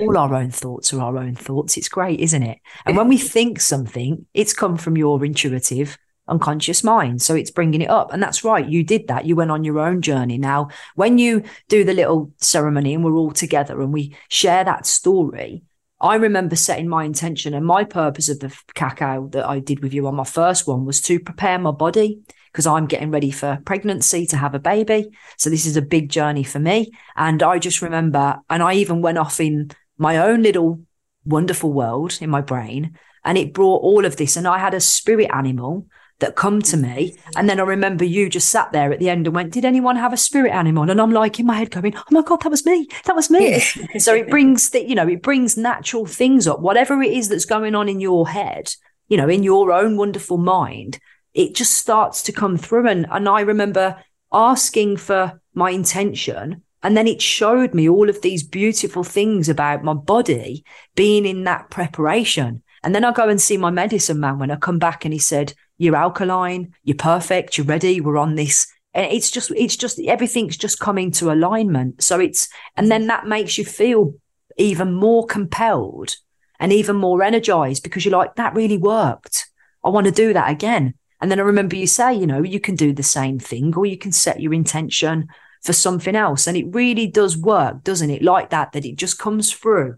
[0.00, 1.76] All our own thoughts are our own thoughts.
[1.76, 2.58] It's great, isn't it?
[2.84, 7.22] And when we think something, it's come from your intuitive unconscious mind.
[7.22, 8.12] So it's bringing it up.
[8.12, 8.66] And that's right.
[8.66, 9.26] You did that.
[9.26, 10.38] You went on your own journey.
[10.38, 14.86] Now, when you do the little ceremony and we're all together and we share that
[14.86, 15.62] story,
[16.00, 19.94] I remember setting my intention and my purpose of the cacao that I did with
[19.94, 22.20] you on my first one was to prepare my body
[22.52, 25.10] because I'm getting ready for pregnancy to have a baby.
[25.38, 26.90] So this is a big journey for me.
[27.16, 30.82] And I just remember, and I even went off in my own little
[31.24, 34.36] wonderful world in my brain and it brought all of this.
[34.36, 35.86] And I had a spirit animal
[36.18, 37.16] that come to me.
[37.36, 39.96] And then I remember you just sat there at the end and went, Did anyone
[39.96, 40.90] have a spirit animal?
[40.90, 42.88] And I'm like in my head going, Oh my God, that was me.
[43.04, 43.60] That was me.
[43.98, 47.44] so it brings the, you know, it brings natural things up, whatever it is that's
[47.44, 48.74] going on in your head,
[49.08, 50.98] you know, in your own wonderful mind,
[51.34, 52.88] it just starts to come through.
[52.88, 54.02] And, and I remember
[54.32, 59.82] asking for my intention And then it showed me all of these beautiful things about
[59.82, 62.62] my body being in that preparation.
[62.82, 65.18] And then I go and see my medicine man when I come back and he
[65.18, 68.66] said, You're alkaline, you're perfect, you're ready, we're on this.
[68.94, 72.02] And it's just, it's just, everything's just coming to alignment.
[72.02, 74.14] So it's, and then that makes you feel
[74.56, 76.16] even more compelled
[76.58, 79.50] and even more energized because you're like, that really worked.
[79.84, 80.94] I want to do that again.
[81.20, 83.86] And then I remember you say, you know, you can do the same thing or
[83.86, 85.28] you can set your intention
[85.62, 86.46] for something else.
[86.46, 88.22] And it really does work, doesn't it?
[88.22, 89.96] Like that, that it just comes through.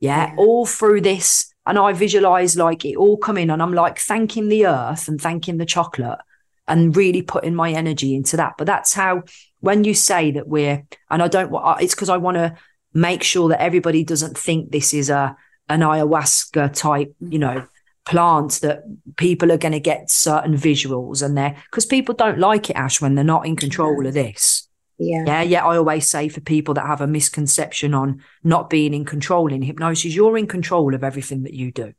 [0.00, 0.34] Yeah, yeah.
[0.36, 1.52] all through this.
[1.66, 5.58] And I visualize like it all coming and I'm like thanking the earth and thanking
[5.58, 6.18] the chocolate
[6.66, 8.54] and really putting my energy into that.
[8.56, 9.22] But that's how,
[9.60, 12.56] when you say that we're, and I don't want, it's because I want to
[12.94, 15.36] make sure that everybody doesn't think this is a,
[15.68, 17.40] an ayahuasca type, you mm.
[17.40, 17.66] know,
[18.08, 18.82] plant that
[19.16, 23.02] people are going to get certain visuals and they're because people don't like it ash
[23.02, 24.67] when they're not in control of this
[24.98, 25.24] yeah.
[25.26, 29.04] Yeah yeah i always say for people that have a misconception on not being in
[29.04, 31.92] control in hypnosis you're in control of everything that you do.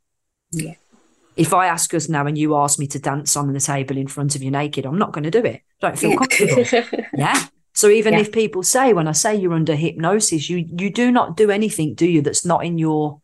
[0.52, 0.74] Yeah.
[1.36, 4.08] If i ask us now and you ask me to dance on the table in
[4.08, 5.62] front of you naked i'm not going to do it.
[5.80, 7.08] Don't feel comfortable.
[7.16, 7.46] Yeah?
[7.72, 8.20] So even yeah.
[8.20, 11.94] if people say when i say you're under hypnosis you you do not do anything
[11.94, 13.20] do you that's not in your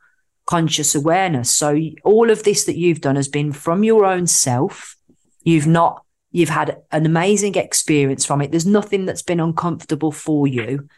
[0.47, 1.51] conscious awareness.
[1.51, 4.97] So all of this that you've done has been from your own self.
[5.43, 8.51] You've not, you've had an amazing experience from it.
[8.51, 10.89] There's nothing that's been uncomfortable for you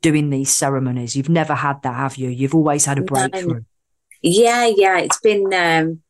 [0.00, 1.16] doing these ceremonies.
[1.16, 2.28] You've never had that, have you?
[2.28, 3.62] You've always had a breakthrough.
[4.20, 4.98] Yeah, yeah.
[4.98, 6.02] It's been, um,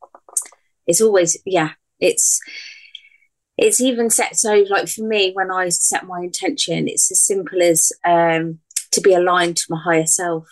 [0.87, 2.41] it's always, yeah, it's,
[3.57, 7.63] it's even set so like for me when i set my intention it's as simple
[7.63, 8.59] as um
[8.91, 10.49] to be aligned to my higher self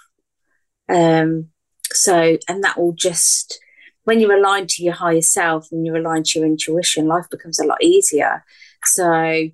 [0.88, 1.48] um
[1.94, 3.60] so, and that will just,
[4.04, 7.58] when you're aligned to your higher self and you're aligned to your intuition, life becomes
[7.60, 8.44] a lot easier.
[8.84, 9.48] So,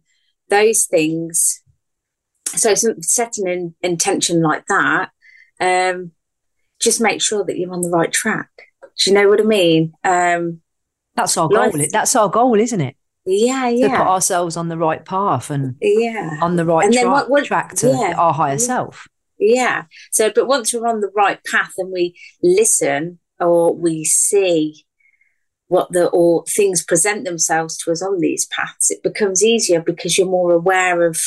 [0.49, 1.63] those things,
[2.47, 5.11] so setting an intention like that,
[5.61, 6.13] um,
[6.81, 8.49] just make sure that you're on the right track.
[8.83, 9.93] Do you know what I mean?
[10.05, 10.61] Um,
[11.15, 11.71] that's our goal.
[11.71, 12.97] Life, that's our goal, isn't it?
[13.27, 13.89] Yeah, yeah.
[13.89, 17.45] To put ourselves on the right path and yeah, on the right tra- what, what,
[17.45, 18.57] track to yeah, our higher yeah.
[18.57, 19.07] self.
[19.39, 19.85] Yeah.
[20.13, 24.85] So, but once we're on the right path and we listen or we see
[25.69, 30.17] what the or things present themselves to us on these paths, it becomes easier because
[30.17, 31.21] you're more aware of.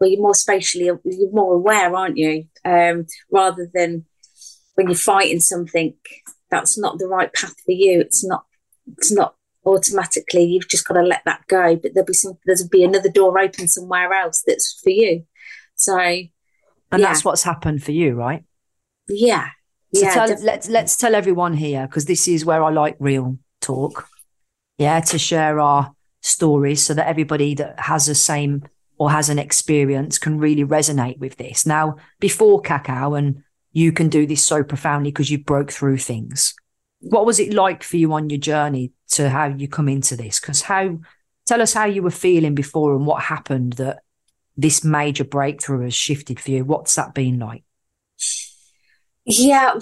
[0.00, 2.46] Well, you're more spatially, you're more aware, aren't you?
[2.64, 4.04] Um, rather than
[4.74, 5.94] when you're fighting something
[6.50, 8.00] that's not the right path for you.
[8.00, 8.44] It's not.
[8.98, 9.34] It's not
[9.64, 10.44] automatically.
[10.44, 11.76] You've just got to let that go.
[11.76, 12.38] But there'll be some.
[12.44, 15.26] There'll be another door open somewhere else that's for you.
[15.76, 16.28] So and
[16.92, 16.98] yeah.
[17.08, 18.44] that's what's happened for you, right?
[19.08, 19.48] Yeah.
[19.94, 23.38] So yeah, tell, let's let's tell everyone here because this is where I like real
[23.60, 24.08] talk.
[24.78, 28.64] Yeah, to share our stories so that everybody that has the same
[28.98, 31.66] or has an experience can really resonate with this.
[31.66, 36.54] Now, before cacao, and you can do this so profoundly because you broke through things.
[37.00, 40.40] What was it like for you on your journey to how you come into this?
[40.40, 41.00] Because how
[41.46, 44.02] tell us how you were feeling before and what happened that
[44.56, 46.64] this major breakthrough has shifted for you?
[46.64, 47.63] What's that been like?
[49.26, 49.72] Yeah,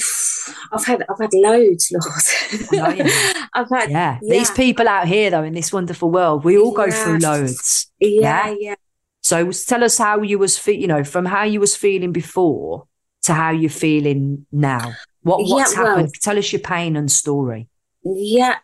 [0.72, 2.72] I've had I've had loads, Lord.
[3.54, 4.18] I've had yeah.
[4.22, 4.38] yeah.
[4.38, 7.90] These people out here though in this wonderful world, we all go through loads.
[7.98, 8.54] Yeah, yeah.
[8.58, 8.74] yeah.
[9.20, 12.86] So tell us how you was fe- you know, from how you was feeling before
[13.22, 14.92] to how you're feeling now.
[15.22, 16.06] What what's yeah, happened?
[16.06, 17.68] Well, tell us your pain and story.
[18.04, 18.58] Yeah.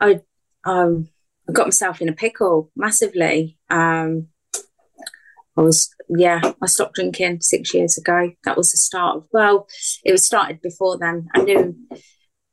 [0.00, 0.20] I
[0.64, 1.08] um
[1.48, 3.56] I got myself in a pickle massively.
[3.70, 4.28] Um
[5.56, 8.30] I was, yeah, I stopped drinking six years ago.
[8.44, 9.66] That was the start of, well,
[10.04, 11.28] it was started before then.
[11.34, 11.76] I knew,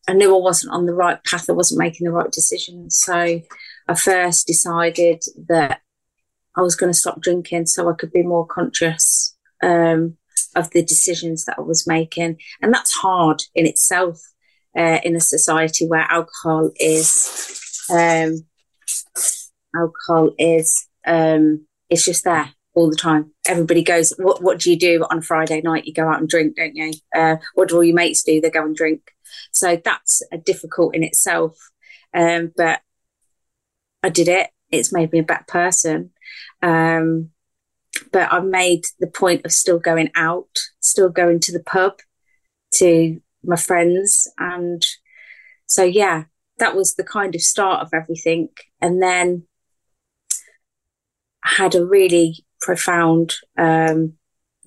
[0.07, 1.49] I knew I wasn't on the right path.
[1.49, 2.97] I wasn't making the right decisions.
[2.97, 3.41] So
[3.87, 5.81] I first decided that
[6.55, 10.17] I was going to stop drinking so I could be more conscious um,
[10.55, 12.37] of the decisions that I was making.
[12.61, 14.19] And that's hard in itself
[14.77, 18.45] uh, in a society where alcohol is, um,
[19.75, 23.31] alcohol is, um, it's just there all the time.
[23.45, 25.85] Everybody goes, what, what do you do on a Friday night?
[25.85, 26.93] You go out and drink, don't you?
[27.13, 28.39] Uh, what do all your mates do?
[28.39, 29.11] They go and drink.
[29.51, 31.57] So that's a difficult in itself.
[32.13, 32.79] Um, but
[34.01, 34.49] I did it.
[34.71, 36.11] It's made me a better person.
[36.61, 37.31] Um,
[38.13, 41.99] but I've made the point of still going out, still going to the pub,
[42.75, 44.25] to my friends.
[44.37, 44.85] And
[45.65, 46.25] so, yeah,
[46.59, 48.49] that was the kind of start of everything.
[48.79, 49.47] And then
[51.43, 54.13] I had a really profound um,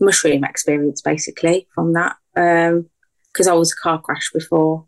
[0.00, 4.86] mushroom experience basically from that because um, I was a car crash before.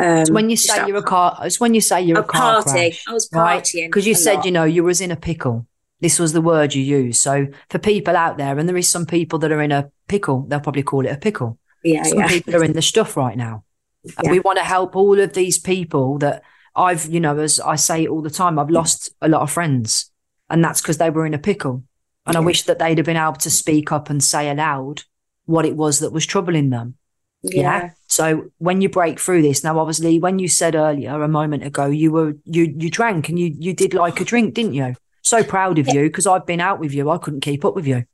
[0.00, 2.62] Um, when you say you're a car, it's when you say you're a, a car
[2.62, 2.90] party.
[2.90, 4.08] Crash, I was partying because right?
[4.08, 4.44] you said lot.
[4.44, 5.66] you know you was in a pickle.
[6.00, 7.20] This was the word you used.
[7.20, 10.44] So for people out there, and there is some people that are in a pickle,
[10.48, 11.58] they'll probably call it a pickle.
[11.84, 12.28] Yeah, Some yeah.
[12.28, 13.64] people are in the stuff right now.
[14.18, 16.42] And we want to help all of these people that
[16.76, 20.10] I've, you know, as I say all the time, I've lost a lot of friends.
[20.50, 21.84] And that's because they were in a pickle.
[22.26, 25.02] And I wish that they'd have been able to speak up and say aloud
[25.46, 26.94] what it was that was troubling them.
[27.42, 27.90] yeah.
[28.06, 31.86] So when you break through this, now obviously when you said earlier a moment ago,
[31.86, 34.94] you were you you drank and you you did like a drink, didn't you?
[35.22, 37.10] So proud of you because I've been out with you.
[37.10, 38.04] I couldn't keep up with you.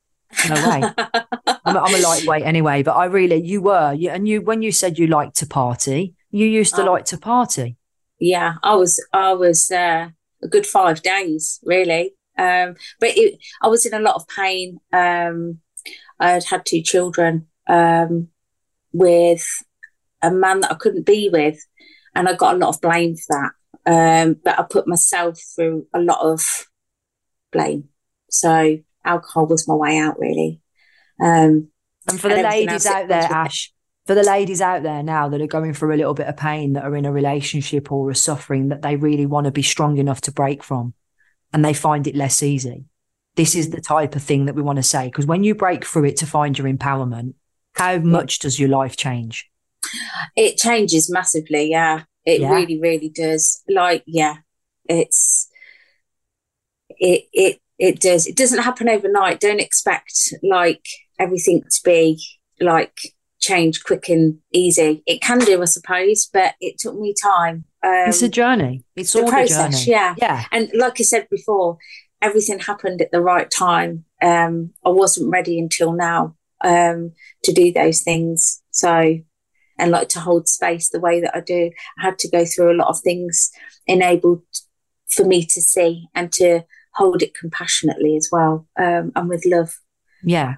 [0.48, 0.82] No way.
[1.64, 3.92] I'm, a- I'm a lightweight anyway, but I really you were.
[3.92, 6.92] You, and you when you said you liked to party, you used to Oh.
[6.92, 7.76] like to party.
[8.18, 10.08] yeah i was i was uh,
[10.42, 14.78] a good five days really um but it, i was in a lot of pain.
[14.92, 15.58] Um
[16.18, 18.28] i had had two children um
[18.92, 19.44] with
[20.22, 21.58] a man that i couldn't be with
[22.14, 23.52] and i got a lot of blame for that.
[24.24, 26.40] Um but i put myself through a lot of
[27.52, 27.88] blame.
[28.30, 30.60] So alcohol was my way out really.
[31.22, 31.68] Um
[32.08, 33.46] And for the everything ladies out there, comes with it.
[33.46, 33.72] Ash,
[34.06, 36.72] for the ladies out there now that are going through a little bit of pain,
[36.72, 39.98] that are in a relationship or a suffering that they really want to be strong
[39.98, 40.94] enough to break from,
[41.52, 42.84] and they find it less easy.
[43.36, 45.84] This is the type of thing that we want to say because when you break
[45.84, 47.34] through it to find your empowerment,
[47.74, 48.04] how mm.
[48.04, 49.50] much does your life change?
[50.36, 52.02] It changes massively, yeah.
[52.24, 52.54] It Yeah.
[52.54, 53.62] really, really does.
[53.68, 54.36] Like, yeah,
[54.88, 55.48] it's
[56.90, 58.26] it it it does.
[58.26, 59.40] It doesn't happen overnight.
[59.40, 60.84] Don't expect like
[61.18, 62.22] everything to be
[62.60, 63.00] like
[63.40, 65.02] change quick and easy.
[65.06, 67.64] It can do, I suppose, but it took me time.
[67.82, 68.84] Um, it's a journey.
[68.96, 69.90] It's all process, a journey.
[69.90, 70.14] yeah.
[70.18, 70.44] Yeah.
[70.52, 71.78] and like I said before,
[72.20, 74.04] everything happened at the right time.
[74.22, 77.12] Um, I wasn't ready until now um,
[77.44, 78.62] to do those things.
[78.70, 79.18] So,
[79.78, 82.72] and like to hold space the way that I do, I had to go through
[82.72, 83.50] a lot of things
[83.86, 84.42] enabled
[85.08, 86.64] for me to see and to
[86.94, 89.74] hold it compassionately as well um, and with love.
[90.22, 90.56] Yeah.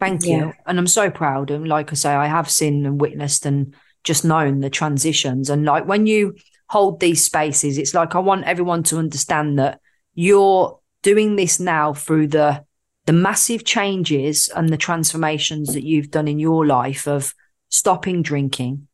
[0.00, 0.36] Thank you.
[0.36, 0.52] Yeah.
[0.66, 1.50] And I'm so proud.
[1.50, 5.50] And like I say, I have seen and witnessed and just known the transitions.
[5.50, 6.34] And like when you
[6.72, 9.78] hold these spaces, it's like I want everyone to understand that
[10.14, 12.64] you're doing this now through the
[13.04, 17.34] the massive changes and the transformations that you've done in your life of
[17.68, 18.86] stopping drinking,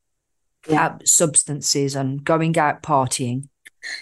[0.68, 0.86] Yeah.
[0.86, 3.48] uh, substances and going out partying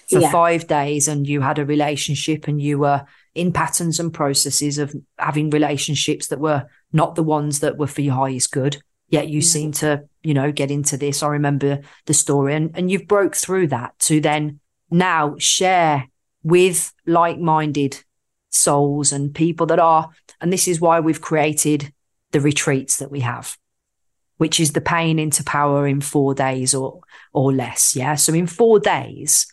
[0.09, 0.31] for Yeah.
[0.31, 4.95] five days and you had a relationship and you were in patterns and processes of
[5.19, 8.75] having relationships that were not the ones that were for your highest good
[9.09, 9.45] yet you Mhm.
[9.55, 9.91] seem to
[10.27, 11.23] you know get into this.
[11.23, 14.61] I remember the story and, and you've broke through that to then
[14.91, 16.09] now share
[16.43, 18.03] with like-minded
[18.51, 20.11] souls and people that are
[20.41, 21.93] and this is why we've created
[22.33, 23.57] the retreats that we have
[24.39, 27.01] which is the pain into power in four days or
[27.33, 27.97] or less.
[27.97, 28.15] Yeah.
[28.15, 29.47] So in four days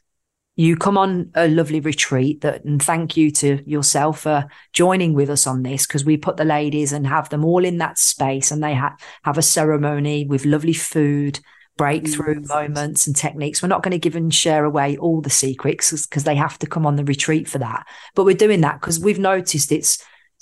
[0.56, 5.30] you come on a lovely retreat that and thank you to yourself for joining with
[5.30, 8.52] us on this because we put the ladies and have them all in that space
[8.52, 11.40] and they ha- have a ceremony with lovely food
[11.76, 12.50] breakthrough Yes.
[12.50, 16.24] moments and techniques we're not going to give and share away all the secrets because
[16.24, 19.18] they have to come on the retreat for that but we're doing that because we've
[19.18, 19.98] noticed it's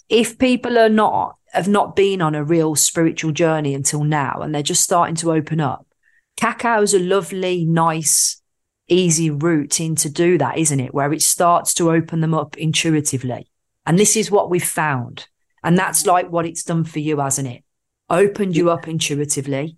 [0.10, 4.54] if people are not have not been on a real spiritual journey until now and
[4.54, 5.88] they're just starting to open up
[6.36, 8.41] cacao is a lovely nice
[8.88, 10.94] easy route in to do that, isn't it?
[10.94, 13.50] Where it starts to open them up intuitively.
[13.86, 15.28] And this is what we've found.
[15.64, 17.64] And that's like what it's done for you, hasn't it?
[18.10, 19.78] Opened you up intuitively,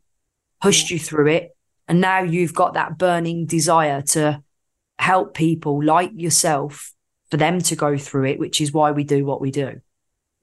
[0.62, 1.56] pushed you through it.
[1.88, 4.42] And now you've got that burning desire to
[4.98, 6.94] help people like yourself
[7.30, 9.82] for them to go through it, which is why we do what we do.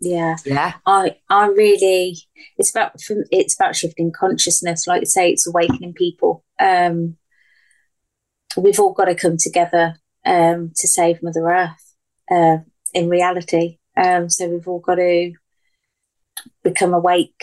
[0.01, 0.37] Yeah.
[0.45, 0.75] Yeah.
[0.87, 2.17] I I really
[2.57, 2.93] it's about
[3.31, 4.87] it's about shifting consciousness.
[4.87, 6.45] Like you say, it's awakening people.
[6.59, 7.17] Um,
[8.57, 9.95] we've all got to come together
[10.27, 11.95] um, to save Mother Earth.
[12.31, 12.59] Uh,
[12.93, 15.33] in reality, um, so we've all got to
[16.63, 17.43] become awake,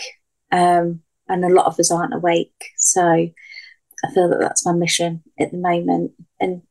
[0.52, 2.72] um, and a lot of us aren't awake.
[2.76, 6.62] So I feel that that's my mission at the moment, and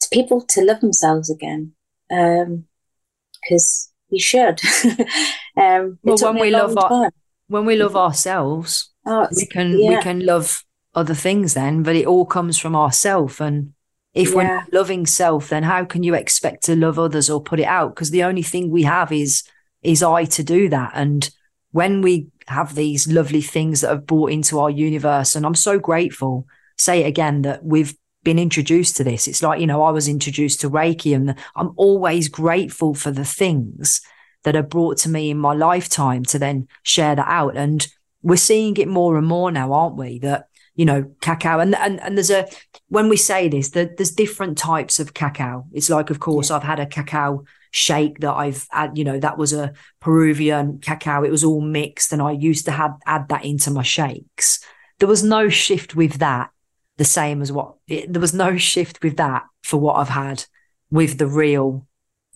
[0.00, 1.74] to people to love themselves again,
[2.08, 4.60] because you should.
[5.56, 7.10] um, Well, when we love our-
[7.48, 10.64] When we love ourselves, Oh, we can we can love
[10.94, 13.40] other things then but it all comes from ourself.
[13.40, 13.72] And
[14.12, 17.60] if we're not loving self then how can you expect to love others or put
[17.60, 17.94] it out?
[17.94, 19.42] Because the only thing we have is
[19.82, 20.92] is i to do that.
[20.94, 21.30] And
[21.72, 25.78] when we have these lovely things that have brought into our universe and i'm so
[25.78, 29.26] grateful say it again that we've been introduced to this.
[29.26, 33.24] It's like you know i was introduced to reiki and i'm always grateful for the
[33.24, 34.02] things
[34.44, 37.56] that are brought to me in my lifetime to then share that out.
[37.56, 37.86] And
[38.22, 40.18] we're seeing it more and more now, aren't we?
[40.20, 42.48] That you know, cacao, and and and there's a
[42.88, 45.66] when we say this, that there's different types of cacao.
[45.72, 49.36] It's like, of course, I've had a cacao shake that I've had, you know, that
[49.36, 51.24] was a Peruvian cacao.
[51.24, 54.64] It was all mixed and I used to have add that into my shakes.
[55.00, 56.50] There was no shift with that
[56.96, 60.44] the same as what it, there was no shift with that for what I've had
[60.90, 61.86] with the real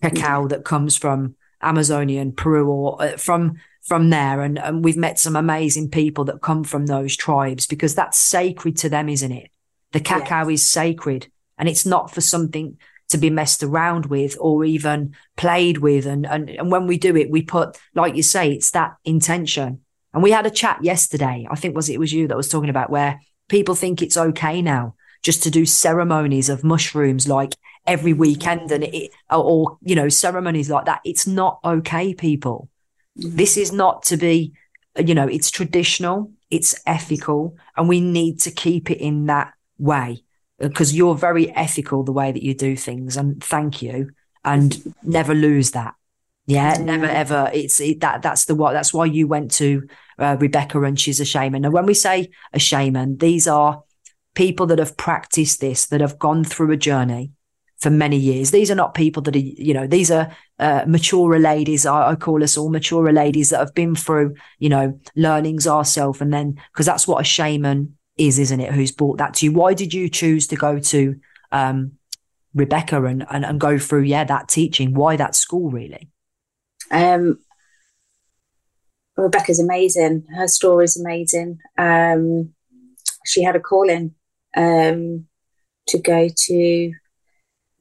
[0.01, 3.55] cacao that comes from Amazonian Peru or uh, from
[3.89, 4.41] from there.
[4.41, 8.77] And, and we've met some amazing people that come from those tribes because that's sacred
[8.77, 9.49] to them isn't it?
[9.91, 10.61] The cacao yes.
[10.61, 11.27] is sacred
[11.57, 12.77] and it's not for something
[13.09, 16.05] to be messed around with or even played with.
[16.05, 19.81] And, and and when we do it we put like you say it's that intention.
[20.13, 21.47] And we had a chat yesterday.
[21.49, 24.61] I think was it was you that was talking about where people think it's okay
[24.61, 27.55] now just to do ceremonies of mushrooms like
[27.87, 31.01] every weekend and it or you know ceremonies like that.
[31.03, 32.69] It's not okay people
[33.17, 33.35] mm-hmm.
[33.35, 34.53] this is not to be
[34.97, 40.23] you know it's traditional it's ethical and we need to keep it in that way
[40.57, 44.09] because you're very ethical the way that you do things and thank you
[44.43, 45.93] and never lose that
[46.49, 47.51] yeah, never ever.
[47.53, 48.23] It's it, that.
[48.23, 48.73] That's the what.
[48.73, 49.87] That's why you went to
[50.17, 51.63] uh, Rebecca, and she's a shaman.
[51.63, 53.83] And when we say a shaman, these are
[54.33, 57.33] people that have practiced this, that have gone through a journey,
[57.79, 58.51] for many years.
[58.51, 61.85] These are not people that are, you know, these are uh, mature ladies.
[61.85, 66.19] I, I, call us all mature ladies that have been through, you know, learnings ourselves.
[66.19, 68.73] And then, because that's what a shaman is, isn't it?
[68.73, 69.53] Who's brought that to you?
[69.53, 71.19] Why did you choose to go to
[71.51, 71.93] um,
[72.53, 74.93] Rebecca and, and, and go through, yeah, that teaching?
[74.93, 76.09] Why that school, really?
[76.91, 77.39] Um,
[79.15, 80.25] Rebecca's amazing.
[80.35, 81.59] Her story's amazing.
[81.77, 82.53] Um,
[83.25, 84.15] she had a calling
[84.55, 85.27] um,
[85.87, 86.93] to go to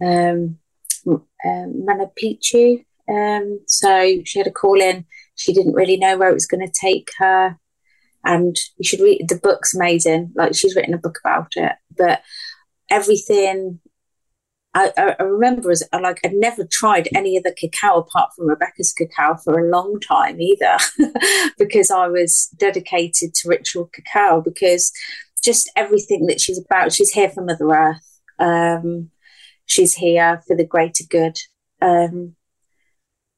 [0.04, 0.58] um,
[1.06, 2.84] um, Machu Picchu.
[3.08, 5.06] Um, so she had a call in.
[5.34, 7.58] She didn't really know where it was going to take her.
[8.24, 10.32] And you should read the book's amazing.
[10.34, 12.22] Like she's written a book about it, but
[12.90, 13.80] everything
[14.74, 18.92] I, I, remember as like I'd never tried any of the cacao apart from Rebecca's
[18.92, 20.76] cacao for a long time either,
[21.58, 24.92] because I was dedicated to ritual cacao because
[25.42, 26.92] just everything that she's about.
[26.92, 28.20] She's here for Mother Earth.
[28.38, 29.10] Um,
[29.68, 31.38] she's here for the greater good.
[31.80, 32.34] Um,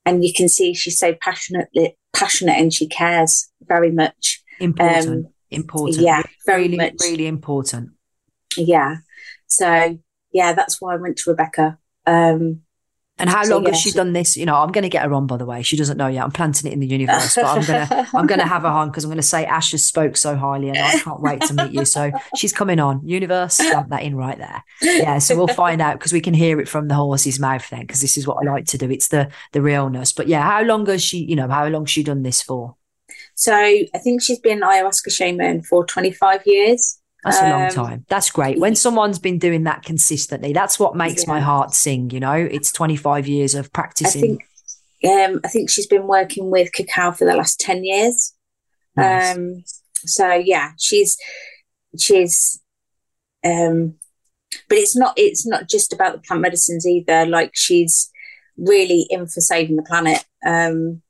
[0.07, 4.43] and you can see she's so passionately passionate and she cares very much.
[4.59, 5.27] Important.
[5.27, 5.99] Um, important.
[5.99, 6.95] Yeah, very really, much.
[7.03, 7.91] Really important.
[8.57, 8.97] Yeah.
[9.47, 9.99] So
[10.33, 11.79] yeah, that's why I went to Rebecca.
[12.07, 12.63] Um,
[13.21, 14.37] and how so, long yeah, has she, done this?
[14.37, 15.27] You know, I'm going to get her on.
[15.27, 16.25] By the way, she doesn't know yet.
[16.25, 19.05] I'm planting it in the universe, but I'm gonna I'm gonna have her on because
[19.05, 21.73] I'm going to say Ash has spoke so highly, and I can't wait to meet
[21.73, 21.85] you.
[21.85, 23.07] So she's coming on.
[23.07, 24.65] Universe, stamp that in right there.
[24.83, 27.83] Yeah, so we'll find out because we can hear it from the horse's mouth then,
[27.83, 28.91] because this is what I like to do.
[28.91, 30.13] It's the the realness.
[30.13, 31.19] But yeah, how long has she?
[31.19, 32.77] You know, how long she done this for?
[33.35, 37.00] So I think she's been ayahuasca shaman for 25 years.
[37.25, 38.07] That's a long um, time.
[38.09, 38.59] That's great.
[38.59, 41.35] When someone's been doing that consistently, that's what makes yeah.
[41.35, 42.11] my heart sing.
[42.11, 44.41] You know, it's 25 years of practicing.
[45.03, 48.35] I think, um, I think she's been working with cacao for the last 10 years.
[48.97, 49.37] Nice.
[49.37, 49.65] Um,
[49.97, 51.19] so yeah, she's,
[51.99, 52.61] she's,
[53.45, 53.97] um,
[54.69, 57.27] but it's not, it's not just about the plant medicines either.
[57.27, 58.11] Like she's
[58.57, 60.25] really in for saving the planet.
[60.47, 61.03] Um,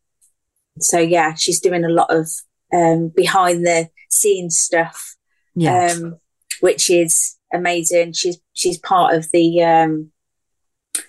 [0.80, 2.28] so yeah, she's doing a lot of,
[2.72, 5.16] um, behind the scenes stuff
[5.54, 5.92] yeah.
[5.92, 6.18] Um,
[6.60, 8.12] which is amazing.
[8.12, 10.12] She's she's part of the um,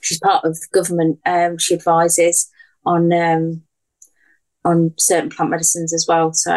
[0.02, 1.20] she's part of government.
[1.26, 2.50] Um, she advises
[2.86, 3.64] on um,
[4.64, 6.34] on certain plant medicines as well.
[6.34, 6.56] So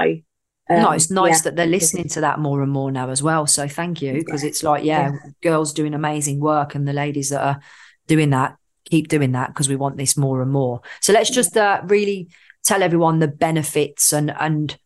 [0.70, 1.42] um, no, it's nice yeah.
[1.42, 3.46] that they're listening to that more and more now as well.
[3.46, 4.48] So thank you because yeah.
[4.48, 7.60] it's like yeah, yeah, girls doing amazing work and the ladies that are
[8.06, 10.80] doing that keep doing that because we want this more and more.
[11.00, 12.28] So let's just uh, really
[12.64, 14.76] tell everyone the benefits and and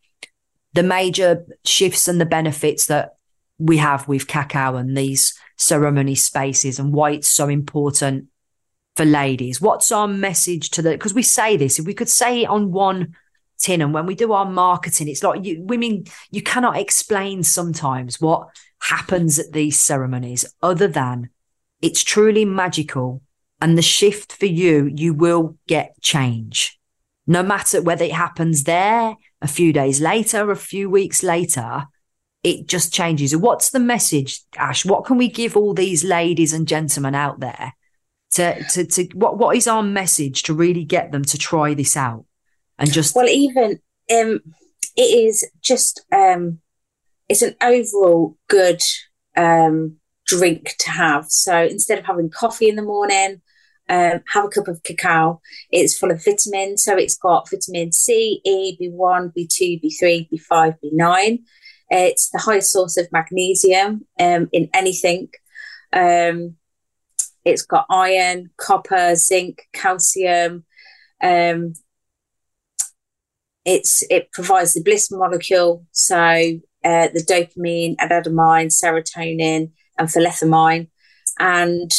[0.72, 3.14] the major shifts and the benefits that
[3.58, 8.28] we have with cacao and these ceremony spaces and why it's so important
[8.96, 9.60] for ladies.
[9.60, 12.72] What's our message to the, because we say this, if we could say it on
[12.72, 13.16] one
[13.58, 18.20] tin and when we do our marketing, it's like you, women, you cannot explain sometimes
[18.20, 18.48] what
[18.80, 21.30] happens at these ceremonies other than
[21.82, 23.22] it's truly magical.
[23.60, 26.77] And the shift for you, you will get change.
[27.28, 31.84] No matter whether it happens there, a few days later, a few weeks later,
[32.42, 33.36] it just changes.
[33.36, 34.84] What's the message, Ash?
[34.84, 37.74] What can we give all these ladies and gentlemen out there
[38.32, 41.96] to to to what what is our message to really get them to try this
[41.96, 42.26] out
[42.78, 43.80] and just well even
[44.12, 44.40] um
[44.96, 46.58] it is just um
[47.26, 48.82] it's an overall good
[49.34, 49.98] um
[50.28, 51.26] drink to have.
[51.30, 53.40] So instead of having coffee in the morning,
[53.88, 55.40] um, have a cup of cacao.
[55.70, 56.84] It's full of vitamins.
[56.84, 61.38] So it's got vitamin C, E, B1, B2, B3, B5, B9.
[61.90, 65.28] It's the highest source of magnesium um, in anything.
[65.92, 66.56] Um,
[67.44, 70.64] it's got iron, copper, zinc, calcium.
[71.22, 71.72] Um,
[73.64, 80.88] it's it provides the bliss molecule, so uh, the dopamine, anandamide, serotonin, and phenylethylamine,
[81.38, 81.90] and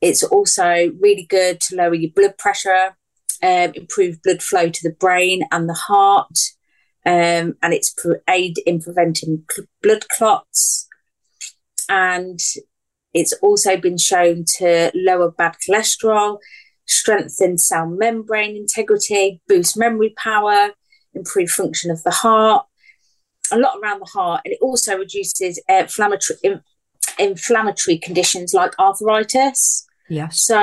[0.00, 2.96] it's also really good to lower your blood pressure,
[3.42, 6.38] um, improve blood flow to the brain and the heart,
[7.04, 10.88] um, and it's pro- aid in preventing cl- blood clots,
[11.88, 12.40] and
[13.14, 16.38] it's also been shown to lower bad cholesterol,
[16.86, 20.70] strengthen cell membrane integrity, boost memory power,
[21.14, 22.66] improve function of the heart,
[23.50, 26.60] a lot around the heart, and it also reduces uh, inflammatory in,
[27.18, 29.85] inflammatory conditions like arthritis.
[30.08, 30.40] Yes.
[30.42, 30.60] So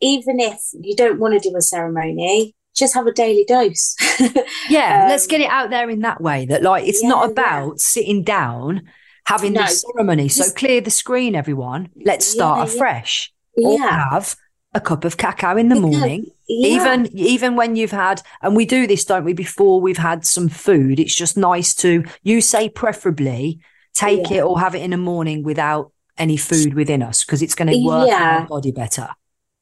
[0.00, 3.96] even if you don't want to do a ceremony, just have a daily dose.
[4.68, 7.24] Yeah, Um, let's get it out there in that way that like it's yeah, not
[7.26, 7.30] yeah.
[7.32, 8.82] about sitting down
[9.26, 9.62] having No.
[9.62, 10.28] this ceremony.
[10.28, 11.88] So clear the screen, everyone.
[12.04, 12.76] Let's start Yeah, yeah.
[12.76, 13.32] afresh.
[13.56, 14.36] Or yeah, have
[14.74, 16.26] a cup of cacao in the morning.
[16.48, 16.68] yeah.
[16.68, 20.48] Even even when you've had and we do this, don't we, before we've had some
[20.48, 21.00] food.
[21.00, 23.60] It's just nice to you say preferably
[23.94, 24.38] take Yeah.
[24.38, 27.68] it or have it in the morning without any food within us because it's going
[27.68, 28.40] to work Yeah.
[28.40, 29.08] our body better.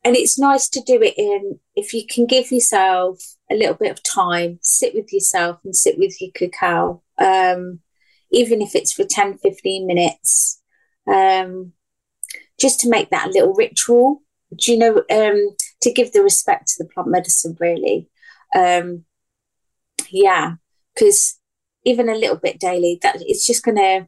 [0.05, 3.19] and it's nice to do it in if you can give yourself
[3.51, 7.81] a little bit of time sit with yourself and sit with your cacao um,
[8.31, 10.61] even if it's for 10 15 minutes
[11.07, 11.73] um,
[12.61, 14.23] just to make that a little ritual
[14.57, 18.09] do you know um, to give the respect to the plant medicine really
[18.55, 19.05] um,
[20.11, 20.55] yeah
[20.95, 21.39] because
[21.85, 24.07] even a little bit daily that it's just gonna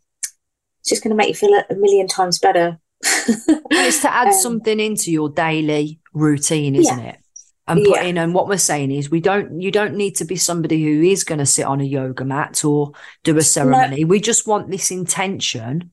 [0.87, 4.78] it's just gonna make you feel a, million times better it's to add Um, something
[4.78, 7.18] into your daily routine, isn't it?
[7.66, 8.05] And put Yeah.
[8.05, 11.03] in, and what we're saying is, we don't, you don't need to be somebody who
[11.03, 12.93] is going to sit on a yoga mat or
[13.24, 14.05] do a ceremony.
[14.05, 15.93] We just want this intention.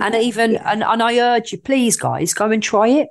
[0.00, 0.72] And even, Yeah.
[0.72, 3.08] and, and I urge you, please, guys, go and try it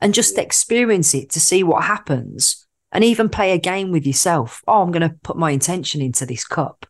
[0.00, 2.66] and just experience it to see what happens.
[2.90, 4.62] And even play a game with yourself.
[4.66, 6.86] Oh, I'm going to put my intention into this cup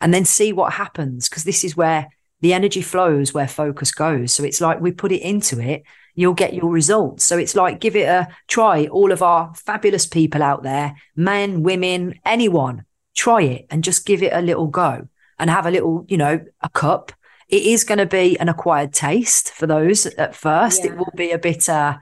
[0.00, 1.28] and then see what happens.
[1.28, 2.08] Because this is where
[2.40, 4.32] the energy flows, where focus goes.
[4.32, 5.82] So it's like we put it into it,
[6.14, 7.24] you'll get your results.
[7.24, 8.86] So it's like give it a try.
[8.86, 12.84] All of our fabulous people out there, men, women, anyone,
[13.14, 15.08] try it and just give it a little go
[15.38, 17.12] and have a little, you know, a cup.
[17.48, 20.84] It is going to be an acquired taste for those at first.
[20.84, 21.98] It will be a bit, uh,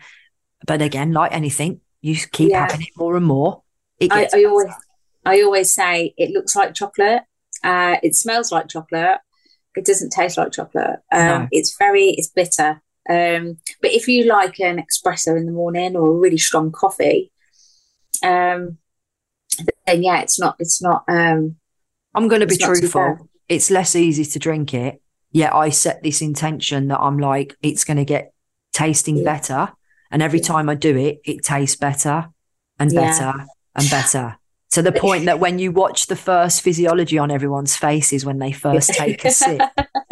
[0.67, 2.67] but again, like anything, you keep Yeah.
[2.67, 3.63] having it more and more.
[4.01, 4.73] I, I always.
[5.25, 7.23] I always say it looks like chocolate.
[7.65, 9.19] Uh, it smells like chocolate.
[9.77, 11.01] It doesn't taste like chocolate.
[11.13, 11.49] Um, No.
[11.51, 12.83] It's very it's bitter.
[13.09, 17.31] Um, but if you like an espresso in the morning or a really strong coffee,
[18.23, 18.79] um,
[19.87, 21.05] then yeah, it's not it's not.
[21.09, 21.57] Um,
[22.15, 23.29] I'm going to be It's not too truthful.
[23.49, 25.01] It's less easy to drink it.
[25.31, 28.33] Yet I set this intention that I'm like, it's going to get
[28.73, 29.25] tasting Yeah.
[29.25, 29.73] better.
[30.11, 30.47] And every Yeah.
[30.47, 32.29] time I do it, it tastes better
[32.79, 33.01] and Yeah.
[33.07, 34.39] better and better.
[34.73, 38.53] To the point that when you watch the first physiology on everyone's faces when they
[38.53, 39.61] first take a sip,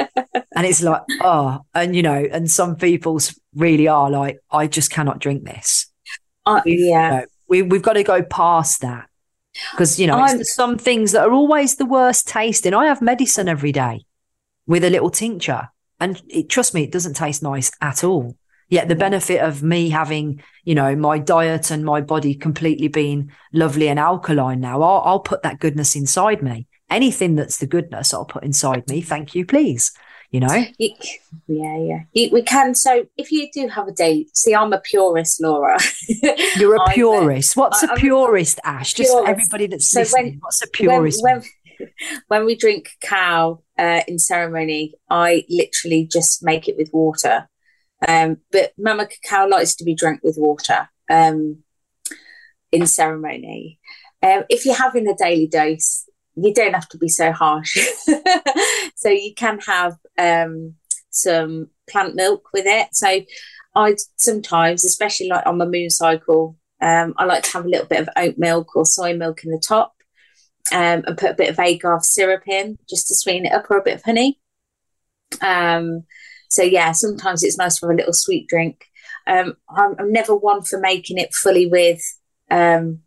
[0.57, 4.91] and it's like, oh, and you know, and some people's really are like, I just
[4.91, 5.87] cannot drink this.
[6.47, 9.09] uh, yeah, we, we've got to go past that
[9.73, 12.75] because you know it's some things that are always the worst tasting.
[12.75, 14.05] I have medicine every day
[14.67, 15.69] with a little tincture,
[16.01, 18.37] and it, trust me, it doesn't taste nice at all.
[18.75, 23.31] Yet the benefit of me having, you know, my diet and my body completely being
[23.53, 26.67] lovely and alkaline now, I'll, I'll put that goodness inside me.
[26.91, 29.01] Anything that's the goodness, I'll put inside me.
[29.01, 29.93] Thank you, please.
[30.33, 32.01] You know, yeah, yeah.
[32.15, 32.75] You, we can.
[32.75, 35.79] So if you do have a date, see, I'm a purist, Laura.
[36.57, 37.57] you're a purist.
[37.57, 38.93] What's I- a I'm purist, Ash?
[38.95, 39.29] Just purist.
[39.31, 40.39] everybody that's So when- listening.
[40.41, 41.23] What's a purist?
[41.23, 41.45] when,
[42.27, 47.49] when we drink cow uh, in ceremony, I literally just make it with water.
[48.07, 51.63] Um, but Mama Cacao likes to be drunk with water um,
[52.73, 53.79] in ceremony.
[54.23, 57.79] Um, if you're having a daily dose, you don't have to be so harsh.
[58.97, 60.75] so you can have um,
[61.11, 62.89] some plant milk with it.
[62.93, 63.21] So
[63.75, 67.87] I sometimes, especially like on my moon cycle, um, I like to have a little
[67.87, 69.95] bit of oat milk or soy milk in the top
[70.73, 73.79] um, and put a bit of agave syrup in just to sweeten it up or
[73.79, 74.41] a bit of honey.
[75.41, 76.05] Um,
[76.49, 78.87] so yeah, sometimes it's nice to have a little sweet drink.
[79.27, 82.03] Um, I'm, I'm never one for making it fully with
[82.51, 83.01] um,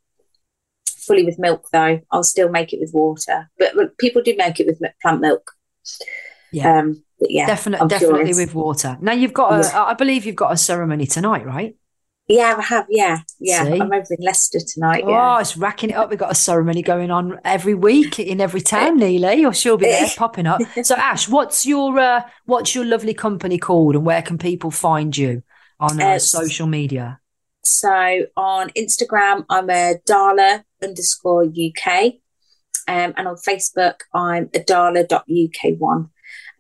[1.05, 2.01] fully with milk though.
[2.11, 5.51] I'll still make it with water, but, but people do make it with plant milk.
[6.51, 6.79] Yeah.
[6.79, 8.97] Um, but yeah, Definitely, definitely with water.
[9.01, 9.83] Now you've got a, Yeah.
[9.85, 11.75] I believe you've got a ceremony tonight, right?
[12.27, 12.85] Yeah, I have.
[12.89, 13.63] Yeah, yeah.
[13.63, 13.79] See?
[13.79, 15.03] I'm over in Leicester tonight.
[15.05, 15.39] Oh, Yeah.
[15.39, 16.09] it's racking it up.
[16.09, 19.85] We've got a ceremony going on every week in every town, nearly, or she'll be
[19.85, 20.61] there popping up.
[20.83, 25.15] So, Ash, what's your uh, what's your lovely company called, and where can people find
[25.15, 25.43] you?
[25.79, 27.19] on uh, uh, social media?
[27.63, 32.13] So on Instagram, I'm a Dala underscore UK.
[32.87, 36.09] Um, and on Facebook, I'm a adala.uk1.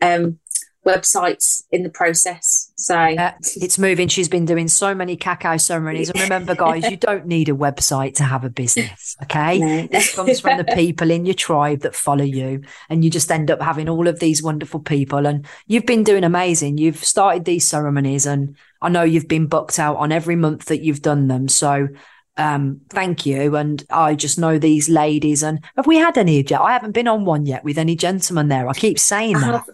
[0.01, 0.39] Um,
[0.87, 2.71] websites in the process.
[2.77, 3.15] So
[3.55, 4.07] it's moving.
[4.07, 6.09] She's been doing so many cacao ceremonies.
[6.09, 9.17] And remember, guys, you don't need a website to have a business.
[9.23, 9.59] Okay.
[9.59, 9.87] No.
[9.87, 12.61] This comes from the people in your tribe that follow you.
[12.89, 15.27] And you just end up having all of these wonderful people.
[15.27, 16.77] And you've been doing amazing.
[16.77, 20.83] You've started these ceremonies and I know you've been booked out on every month that
[20.83, 21.47] you've done them.
[21.47, 21.89] So
[22.37, 23.55] um, thank you.
[23.55, 25.43] And I just know these ladies.
[25.43, 26.41] And have we had any?
[26.41, 26.61] Yet?
[26.61, 28.69] I haven't been on one yet with any gentlemen there.
[28.69, 29.65] I keep saying that.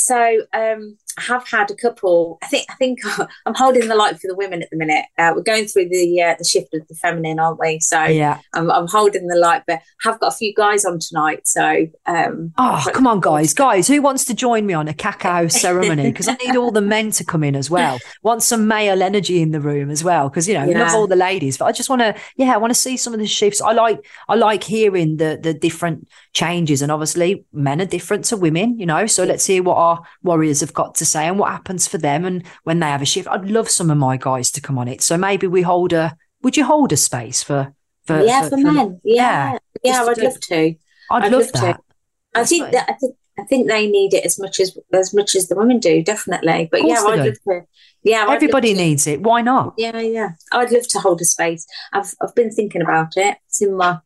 [0.00, 2.38] So um, I have had a couple.
[2.42, 3.00] I think I think
[3.46, 5.04] I'm holding the light for the women at the minute.
[5.18, 7.80] Uh, we're going through the uh, the shift of the feminine, aren't we?
[7.80, 11.46] So yeah, I'm, I'm holding the light, but have got a few guys on tonight.
[11.46, 15.48] So um, oh, come on, guys, guys, who wants to join me on a cacao
[15.48, 16.10] ceremony?
[16.10, 17.98] Because I need all the men to come in as well.
[18.22, 20.28] Want some male energy in the room as well?
[20.28, 20.80] Because you know, yeah.
[20.80, 23.12] love all the ladies, but I just want to, yeah, I want to see some
[23.12, 23.60] of the shifts.
[23.60, 28.36] I like I like hearing the the different changes, and obviously men are different to
[28.36, 29.06] women, you know.
[29.06, 32.24] So let's hear what our warriors have got to say and what happens for them
[32.24, 33.28] and when they have a shift.
[33.28, 35.02] I'd love some of my guys to come on it.
[35.02, 37.74] So maybe we hold a would you hold a space for
[38.04, 39.00] for Yeah, for, for men.
[39.04, 39.58] Yeah.
[39.82, 40.56] Yeah, I'd love to.
[40.56, 40.76] I'd,
[41.10, 41.76] I'd love, love, that.
[41.76, 42.40] To.
[42.40, 45.34] I think that I think I think they need it as much as as much
[45.34, 46.68] as the women do, definitely.
[46.70, 47.62] But yeah, I'd love to.
[48.02, 49.22] Yeah, everybody to, needs it.
[49.22, 49.74] Why not?
[49.76, 50.30] Yeah, yeah.
[50.52, 51.66] I'd love to hold a space.
[51.92, 53.38] I've I've been thinking about it.
[53.48, 53.98] It's in my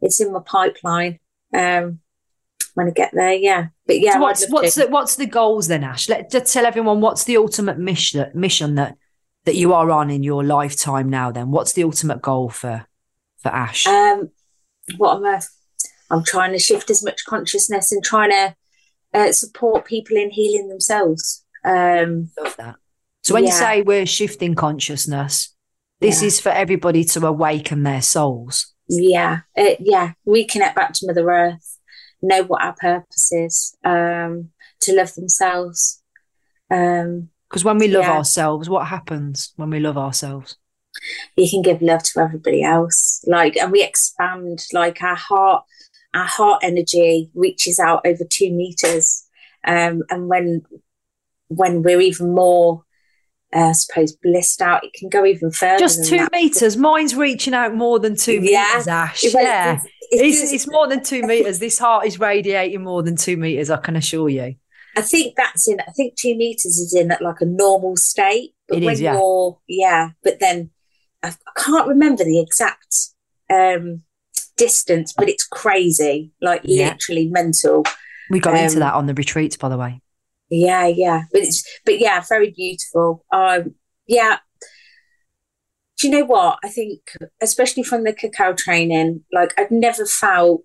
[0.00, 1.18] it's in my pipeline.
[1.52, 2.00] Um,
[2.74, 3.34] when I get there.
[3.34, 4.14] Yeah, but yeah.
[4.14, 6.08] So what's what's the, what's the goals then, Ash?
[6.08, 8.96] Let just tell everyone what's the ultimate mission mission that
[9.44, 11.30] that you are on in your lifetime now.
[11.30, 12.86] Then what's the ultimate goal for
[13.38, 13.86] for Ash?
[13.86, 14.30] Um,
[14.96, 15.40] what am I?
[16.10, 18.56] I'm trying to shift as much consciousness and trying to
[19.14, 21.44] uh, support people in healing themselves.
[21.64, 22.76] Um, Love that.
[23.22, 23.50] So when yeah.
[23.50, 25.54] you say we're shifting consciousness,
[26.00, 26.26] this yeah.
[26.26, 28.74] is for everybody to awaken their souls.
[28.88, 31.78] Yeah, uh, yeah, reconnect back to Mother Earth
[32.22, 36.02] know what our purpose is, um, to love themselves.
[36.70, 38.16] um Because when we love yeah.
[38.16, 40.56] ourselves, what happens when we love ourselves?
[41.36, 44.64] You can give love to everybody else, like, and we expand.
[44.72, 45.64] Like our heart,
[46.14, 49.24] our heart energy reaches out over two meters,
[49.66, 50.62] um, and when
[51.48, 52.84] when we're even more
[53.54, 54.84] uh, I suppose blissed out.
[54.84, 55.78] It can go even further.
[55.78, 56.76] Just two meters.
[56.76, 58.68] Mine's reaching out more than two yeah.
[58.72, 59.24] meters, Ash.
[59.24, 59.80] yeah,
[60.10, 61.58] it's, it's, more than two meters.
[61.58, 63.70] This heart is radiating more than two meters.
[63.70, 64.56] I can assure you.
[64.96, 65.80] I think that's in.
[65.80, 68.54] I think two meters is in like a normal state.
[68.68, 69.14] But it when is, yeah.
[69.14, 70.10] you're, yeah.
[70.22, 70.70] But then
[71.22, 72.94] I, I can't remember the exact
[73.50, 74.02] um,
[74.56, 76.88] distance, but it's crazy, like yeah.
[76.88, 77.84] literally mental.
[78.30, 80.01] We got um, into that on the retreats, by the way.
[80.54, 83.24] Yeah, yeah, but it's but yeah, very beautiful.
[83.32, 83.74] Um,
[84.06, 84.38] yeah,
[85.98, 86.58] do you know what?
[86.64, 87.00] I think,
[87.40, 90.62] especially from the cacao training, like I've never felt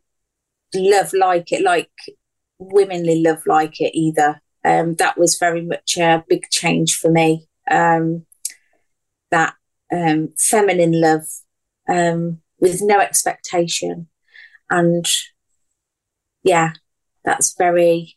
[0.76, 1.92] love like it, like
[2.60, 4.42] womanly love like it either.
[4.66, 7.48] Um, that was very much a big change for me.
[7.70, 8.26] Um,
[9.32, 9.56] that
[9.94, 11.24] um, feminine love
[11.90, 14.08] um, with no expectation.
[14.70, 15.06] And
[16.44, 16.72] yeah,
[17.24, 18.17] that's very.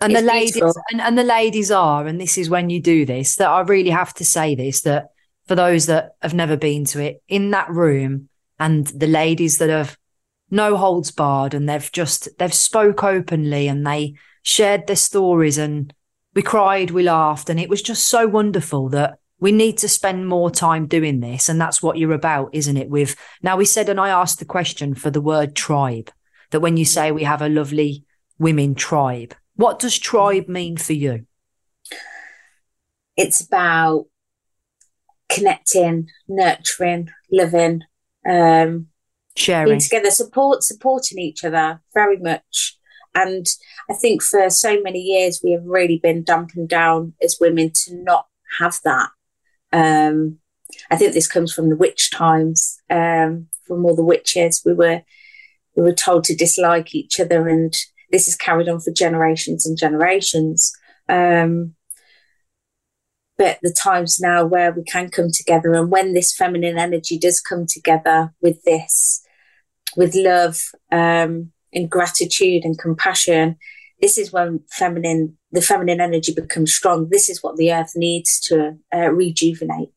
[0.00, 3.36] And the ladies and, and the ladies are, and this is when you do this,
[3.36, 5.08] that I really have to say this that
[5.46, 8.28] for those that have never been to it, in that room
[8.58, 9.96] and the ladies that have
[10.50, 15.92] no holds barred and they've just they've spoke openly and they shared their stories and
[16.34, 20.26] we cried, we laughed, and it was just so wonderful that we need to spend
[20.26, 21.48] more time doing this.
[21.48, 22.88] And that's what you're about, isn't it?
[22.88, 26.10] With now we said, and I asked the question for the word tribe,
[26.50, 28.04] that when you say we have a lovely
[28.38, 31.26] women tribe, what does tribe mean for you?
[33.16, 34.06] It's about
[35.28, 37.82] connecting, nurturing, loving,
[38.28, 38.88] um,
[39.36, 42.78] sharing being together, support, supporting each other very much.
[43.14, 43.46] And
[43.88, 47.96] I think for so many years we have really been dampened down as women to
[48.02, 48.26] not
[48.58, 49.10] have that.
[49.72, 50.38] Um,
[50.90, 54.62] I think this comes from the witch times, um, from all the witches.
[54.64, 55.02] We were
[55.76, 57.74] we were told to dislike each other, and
[58.14, 60.72] this is carried on for generations and generations.
[61.08, 61.74] Um,
[63.36, 67.40] but the times now where we can come together and when this feminine energy does
[67.40, 69.20] come together with this
[69.96, 70.60] with love
[70.92, 73.56] um, and gratitude and compassion
[74.00, 77.08] this is when feminine the feminine energy becomes strong.
[77.10, 79.90] This is what the earth needs to uh, rejuvenate.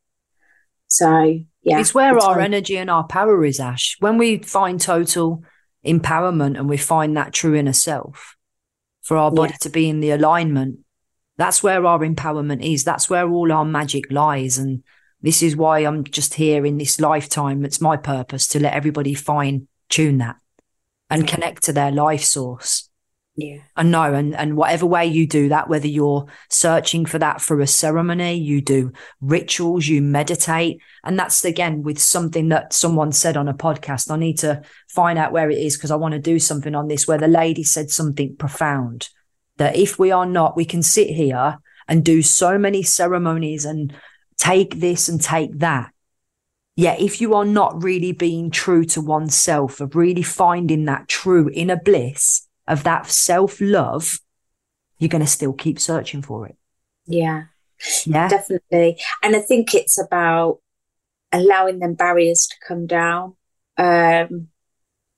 [0.87, 3.95] So yeah it's where our energy and our power is ash.
[3.99, 5.43] When we find total
[5.87, 8.35] empowerment and we find that true inner self
[9.01, 9.57] for our body yeah.
[9.61, 10.79] to be in the alignment
[11.37, 12.83] That's where our empowerment is.
[12.83, 14.57] That's where all our magic lies.
[14.57, 14.83] And
[15.21, 17.63] this is why I'm just here in this lifetime.
[17.63, 20.37] It's my purpose to let everybody fine tune that
[21.09, 22.86] and connect to their life source.
[23.37, 23.59] Yeah.
[23.75, 27.61] And know, and, and whatever way you do that, whether you're searching for that for
[27.61, 30.81] a ceremony, you do rituals, you meditate.
[31.03, 34.09] And that's again with something that someone said on a podcast.
[34.09, 36.87] I need to find out where it is because I want to do something on
[36.87, 39.09] this where the lady said something profound
[39.57, 43.93] that if we are not, we can sit here and do so many ceremonies and
[44.37, 45.91] take this and take that.
[46.75, 51.51] Yet, if you are not really being true to oneself, of really finding that true
[51.53, 54.19] inner bliss of that self love,
[54.99, 56.55] you're going to still keep searching for it.
[57.05, 57.45] Yeah.
[58.05, 58.27] Yeah.
[58.27, 58.99] Definitely.
[59.23, 60.59] And I think it's about
[61.31, 63.35] allowing them barriers to come down
[63.77, 64.47] um,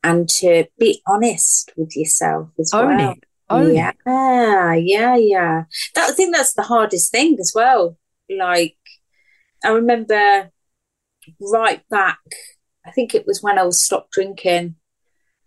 [0.04, 3.12] and to be honest with yourself as Own well.
[3.12, 3.24] It.
[3.50, 4.84] Own yeah, it.
[4.86, 5.64] yeah, yeah.
[5.95, 7.97] That I think that's the hardest thing as well.
[8.30, 8.78] Like
[9.64, 10.52] I remember
[11.41, 12.20] right back,
[12.86, 14.76] I think it was when I was stopped drinking.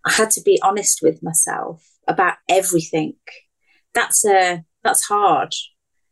[0.04, 3.14] I had to be honest with myself about everything.
[3.94, 5.54] That's a uh, that's hard,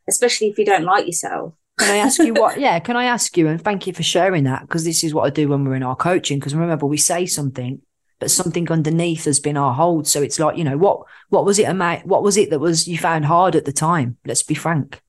[0.09, 1.55] especially if you don't like yourself.
[1.79, 2.61] Can I ask you what?
[2.61, 3.49] Yeah, can I ask you?
[3.49, 5.83] And thank you for sharing that because this is what I do when we're in
[5.83, 6.39] our coaching.
[6.39, 7.81] Because remember, we say something,
[8.19, 10.07] but something underneath has been our hold.
[10.07, 11.03] So it's like you know what?
[11.31, 11.65] What was it?
[11.65, 12.07] about?
[12.07, 14.19] What was it that was you found hard at the time?
[14.25, 15.01] Let's be frank.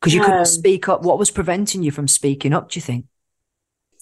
[0.00, 1.02] Because you couldn't um, speak up.
[1.02, 2.70] What was preventing you from speaking up?
[2.70, 3.06] Do you think?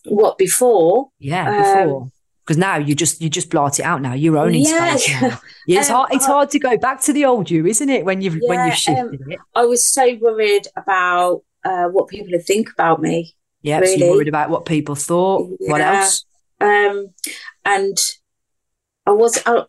[0.05, 1.09] What before?
[1.19, 2.11] Yeah, before.
[2.45, 4.13] Because um, now you just you just blart it out now.
[4.13, 4.97] You're owning yeah.
[4.97, 5.41] space now.
[5.67, 6.09] Yeah, it's um, hard.
[6.13, 8.05] It's hard to go back to the old you, isn't it?
[8.05, 9.39] When you've yeah, when you've shifted um, it.
[9.55, 13.35] I was so worried about uh, what people would think about me.
[13.63, 13.99] Yeah, really.
[13.99, 15.51] so you're worried about what people thought.
[15.61, 15.73] Yeah.
[15.73, 16.25] What else?
[16.61, 17.09] Um,
[17.65, 17.97] and
[19.07, 19.65] I was uh,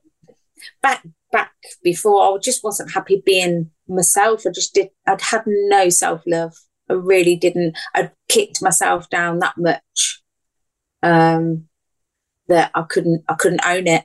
[0.81, 1.53] back back
[1.83, 2.23] before.
[2.23, 4.43] I just wasn't happy being myself.
[4.45, 4.89] I just did.
[5.05, 6.53] I'd had no self love.
[6.89, 7.77] I really didn't.
[7.93, 10.21] I'd kicked myself down that much
[11.01, 11.67] um,
[12.47, 13.23] that I couldn't.
[13.27, 14.03] I couldn't own it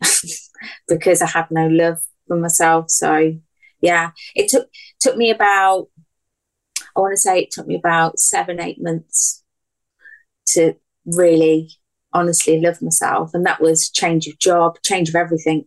[0.89, 2.91] because I had no love for myself.
[2.91, 3.35] So
[3.81, 4.69] yeah, it took
[5.01, 5.89] took me about.
[6.97, 9.45] I want to say it took me about seven, eight months
[10.49, 10.75] to
[11.07, 11.71] really
[12.13, 15.67] honestly love myself, and that was change of job, change of everything.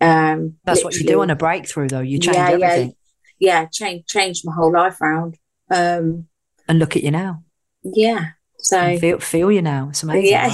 [0.00, 2.00] Um, That's what you do on a breakthrough, though.
[2.00, 2.94] You change yeah, everything.
[3.38, 5.36] Yeah, yeah, change changed my whole life around.
[5.70, 6.28] Um,
[6.68, 7.42] and look at you now.
[7.82, 8.30] Yeah.
[8.58, 9.88] So and feel feel you now.
[9.90, 10.30] It's amazing.
[10.30, 10.48] Yeah.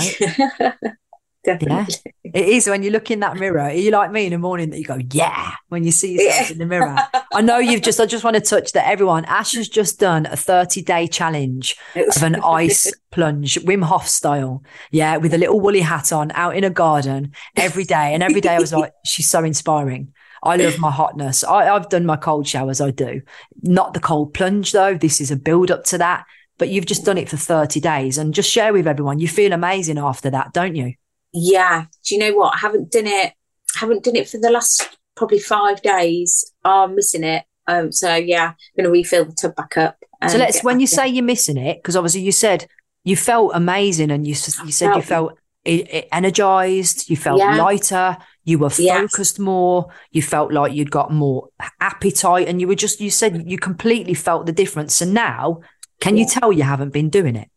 [0.61, 0.75] Right?
[1.45, 1.95] Definitely.
[2.23, 3.61] Yeah, it is when you look in that mirror.
[3.61, 6.49] Are you like me in the morning that you go, yeah, when you see yourself
[6.49, 6.53] yeah.
[6.53, 6.97] in the mirror?
[7.33, 9.25] I know you've just, I just want to touch that everyone.
[9.25, 14.63] Ash has just done a 30 day challenge of an ice plunge, Wim Hof style.
[14.93, 18.15] Yeah, with a little woolly hat on out in a garden every day.
[18.15, 20.13] And every day I was like, she's so inspiring.
[20.45, 21.45] I love my hotness.
[21.45, 23.23] I, I've done my cold showers, I do.
[23.63, 24.95] Not the cold plunge though.
[24.95, 26.25] This is a build up to that.
[26.59, 29.19] But you've just done it for 30 days and just share with everyone.
[29.19, 30.95] You feel amazing after that, don't you?
[31.33, 33.33] Yeah do you know what i haven't done it
[33.77, 38.49] haven't done it for the last probably five days i'm missing it um so yeah
[38.49, 39.97] i'm gonna refill the tub back up
[40.29, 42.67] so let's when you say you're missing it because obviously you said
[43.05, 47.57] you felt amazing and you, you said felt, you felt energized you felt yeah.
[47.57, 49.45] lighter you were focused yeah.
[49.45, 51.49] more you felt like you'd got more
[51.81, 55.61] appetite and you were just you said you completely felt the difference and now
[56.01, 56.25] can yeah.
[56.25, 57.49] you tell you haven't been doing it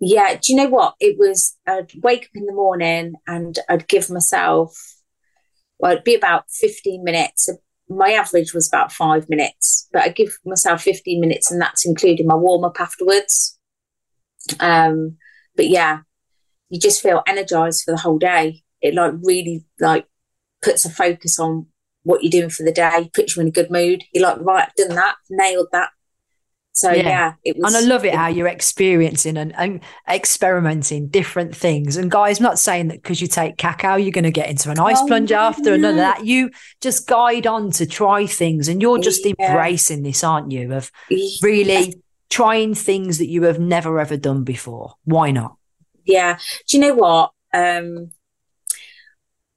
[0.00, 0.94] yeah, do you know what?
[1.00, 4.76] It was, I'd wake up in the morning and I'd give myself,
[5.78, 7.48] well, it'd be about 15 minutes.
[7.88, 12.26] My average was about five minutes, but I give myself 15 minutes and that's including
[12.26, 13.58] my warm up afterwards.
[14.60, 15.16] Um,
[15.56, 16.00] but yeah,
[16.68, 18.62] you just feel energized for the whole day.
[18.80, 20.06] It like really like
[20.62, 21.66] puts a focus on
[22.02, 24.04] what you're doing for the day, puts you in a good mood.
[24.12, 25.90] You're like, right, I've done that, nailed that.
[26.78, 27.74] So yeah, yeah it was.
[27.74, 31.96] And I love it how you're experiencing and, and experimenting different things.
[31.96, 34.70] And guys, I'm not saying that because you take cacao, you're going to get into
[34.70, 36.24] an ice oh, plunge after and none that.
[36.24, 39.32] You just guide on to try things, and you're just yeah.
[39.40, 40.72] embracing this, aren't you?
[40.72, 40.92] Of
[41.42, 42.00] really
[42.30, 44.94] trying things that you have never ever done before.
[45.02, 45.56] Why not?
[46.04, 46.38] Yeah.
[46.68, 47.32] Do you know what?
[47.52, 48.12] Um,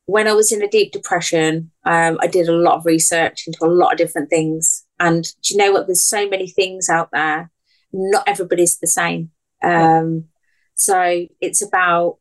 [0.08, 3.64] when I was in a deep depression, um, I did a lot of research into
[3.64, 4.81] a lot of different things.
[5.02, 5.88] And do you know what?
[5.88, 7.50] There's so many things out there.
[7.92, 9.32] Not everybody's the same.
[9.64, 10.26] Um,
[10.76, 12.18] so it's about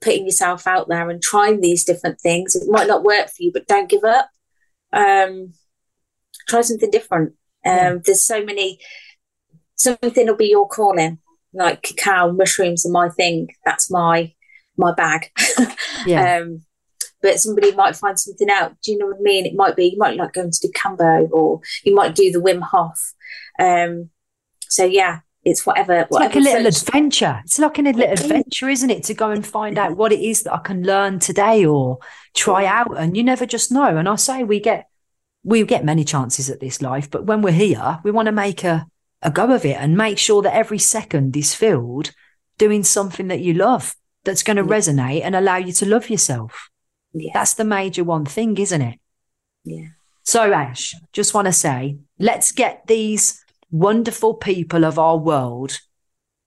[0.00, 2.56] putting yourself out there and trying these different things.
[2.56, 4.28] It might not work for you, but don't give up.
[4.92, 5.52] Um,
[6.48, 7.34] try something different.
[7.64, 7.94] Um, yeah.
[8.04, 8.80] There's so many,
[9.76, 11.20] something will be your calling,
[11.52, 13.48] like cacao, mushrooms are my thing.
[13.64, 14.34] That's my,
[14.76, 15.30] my bag.
[16.06, 16.38] yeah.
[16.38, 16.64] Um,
[17.24, 18.76] but somebody might find something out.
[18.82, 19.46] Do you know what I mean?
[19.46, 22.38] It might be you might like going to do Kambo, or you might do the
[22.38, 23.14] Wim Hof.
[23.58, 24.10] Um,
[24.68, 26.00] so yeah, it's whatever.
[26.00, 27.40] It's whatever like a little adventure.
[27.44, 29.04] It's like an little adventure, isn't it?
[29.04, 31.98] To go and find out what it is that I can learn today or
[32.34, 32.94] try out.
[32.94, 33.96] And you never just know.
[33.96, 34.86] And I say we get
[35.42, 38.64] we get many chances at this life, but when we're here, we want to make
[38.64, 38.86] a,
[39.22, 42.12] a go of it and make sure that every second is filled
[42.58, 43.94] doing something that you love
[44.24, 44.78] that's going to yeah.
[44.78, 46.68] resonate and allow you to love yourself.
[47.14, 47.30] Yeah.
[47.32, 48.98] That's the major one thing, isn't it?
[49.64, 49.86] Yeah.
[50.24, 55.78] So, Ash, just want to say, let's get these wonderful people of our world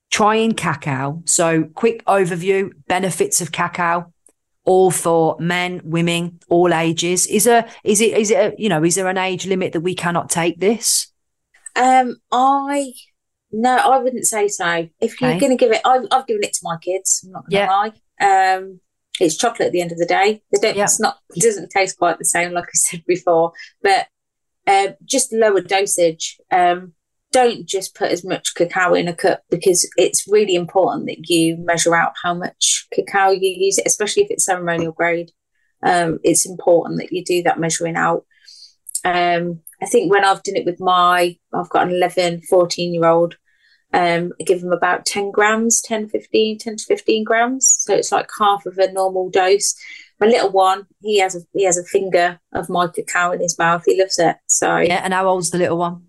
[0.10, 1.22] trying cacao.
[1.26, 4.14] So, quick overview benefits of cacao,
[4.66, 7.26] all for men, women, all ages.
[7.28, 9.82] Is there is it is it a, you know is there an age limit that
[9.82, 11.08] we cannot take this?
[11.76, 12.94] Um, I
[13.52, 14.90] no, I wouldn't say so.
[15.00, 17.24] If you're going to give it, I've, I've given it to my kids.
[17.26, 17.72] I'm not going to yeah.
[17.72, 18.56] lie.
[18.56, 18.80] Um,
[19.20, 20.42] it's chocolate at the end of the day.
[20.52, 20.78] They don't.
[20.78, 21.18] It's not.
[21.36, 23.54] It doesn't taste quite the same, like I said before.
[23.82, 24.08] But
[24.66, 26.38] uh, just lower dosage.
[26.52, 26.94] Um,
[27.32, 31.58] don't just put as much cacao in a cup because it's really important that you
[31.58, 35.32] measure out how much cacao you use, especially if it's ceremonial grade.
[35.84, 38.26] Um, it's important that you do that measuring out.
[39.04, 43.06] Um, I think when I've done it with my, I've got an 11, 14 year
[43.06, 43.36] old,
[43.94, 47.84] um, I give them about 10 grams, 10, 15, 10 to 15 grams.
[47.84, 49.76] So it's like half of a normal dose.
[50.20, 53.58] My little one, he has a, he has a finger of my cacao in his
[53.58, 53.84] mouth.
[53.86, 54.36] He loves it.
[54.48, 55.02] So yeah.
[55.04, 56.04] And how old's the little one?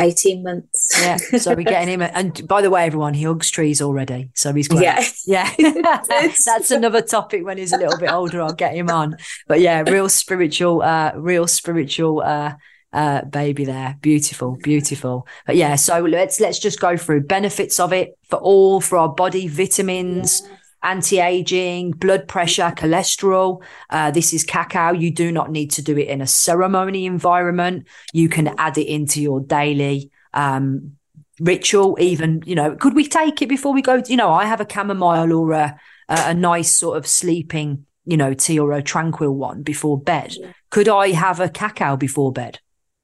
[0.00, 0.90] 18 months.
[1.00, 1.16] yeah.
[1.16, 2.02] So we're getting him.
[2.02, 4.30] And by the way, everyone, he hugs trees already.
[4.34, 4.82] So he's great.
[4.82, 5.04] Yeah.
[5.24, 5.50] Yeah.
[6.44, 8.42] That's another topic when he's a little bit older.
[8.42, 9.16] I'll get him on.
[9.46, 12.54] But yeah, real spiritual, uh, real spiritual, uh,
[12.94, 13.98] uh, baby there.
[14.00, 15.26] Beautiful, beautiful.
[15.46, 19.08] But yeah, so let's let's just go through benefits of it for all for our
[19.08, 20.56] body, vitamins, yeah.
[20.84, 23.62] anti-aging, blood pressure, cholesterol.
[23.90, 24.92] Uh, this is cacao.
[24.92, 27.88] You do not need to do it in a ceremony environment.
[28.12, 30.92] You can add it into your daily um,
[31.40, 31.98] ritual.
[32.00, 34.02] Even you know, could we take it before we go?
[34.06, 35.78] You know, I have a chamomile or a
[36.08, 40.34] a, a nice sort of sleeping you know, tea or a tranquil one before bed.
[40.68, 42.60] Could I have a cacao before bed?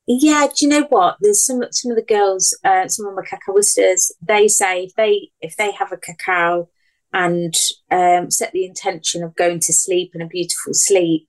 [0.06, 1.16] Yeah, do you know what?
[1.20, 5.30] There's some some of the girls, uh, some of my cacaoistas, they say if they
[5.40, 6.68] if they have a cacao
[7.12, 7.54] and
[7.90, 11.26] um, set the intention of going to sleep in a beautiful sleep,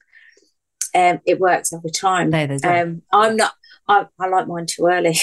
[0.95, 2.29] um, it works every time.
[2.29, 3.53] No, um, I'm not.
[3.91, 5.17] I, I, like mine too early.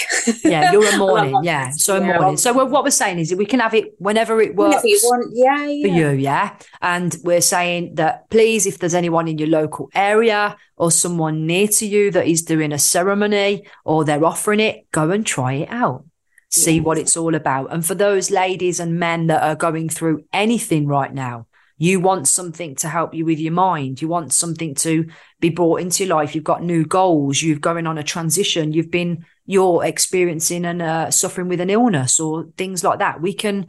[0.45, 1.37] yeah, you're a morning.
[1.43, 2.37] yeah, so a morning.
[2.37, 4.83] So what we're saying is that we can have it whenever it works.
[4.83, 5.31] Whenever you want.
[5.35, 5.83] Yeah, yeah.
[5.83, 6.57] For you, yeah.
[6.81, 11.69] And we're saying that please, if there's anyone in your local area or someone near
[11.69, 15.69] to you that is doing a ceremony or they're offering it, go and try it
[15.71, 16.05] out.
[16.51, 17.73] See what it's all about.
[17.73, 21.47] And for those ladies and men that are going through anything right now,
[21.79, 24.03] you want something to help you with your mind.
[24.03, 25.07] You want something to
[25.41, 26.35] be brought into your life.
[26.35, 27.41] You've got new goals.
[27.41, 28.73] You're going on a transition.
[28.73, 33.23] You've been, you're experiencing and uh, suffering with an illness or things like that.
[33.23, 33.69] We can,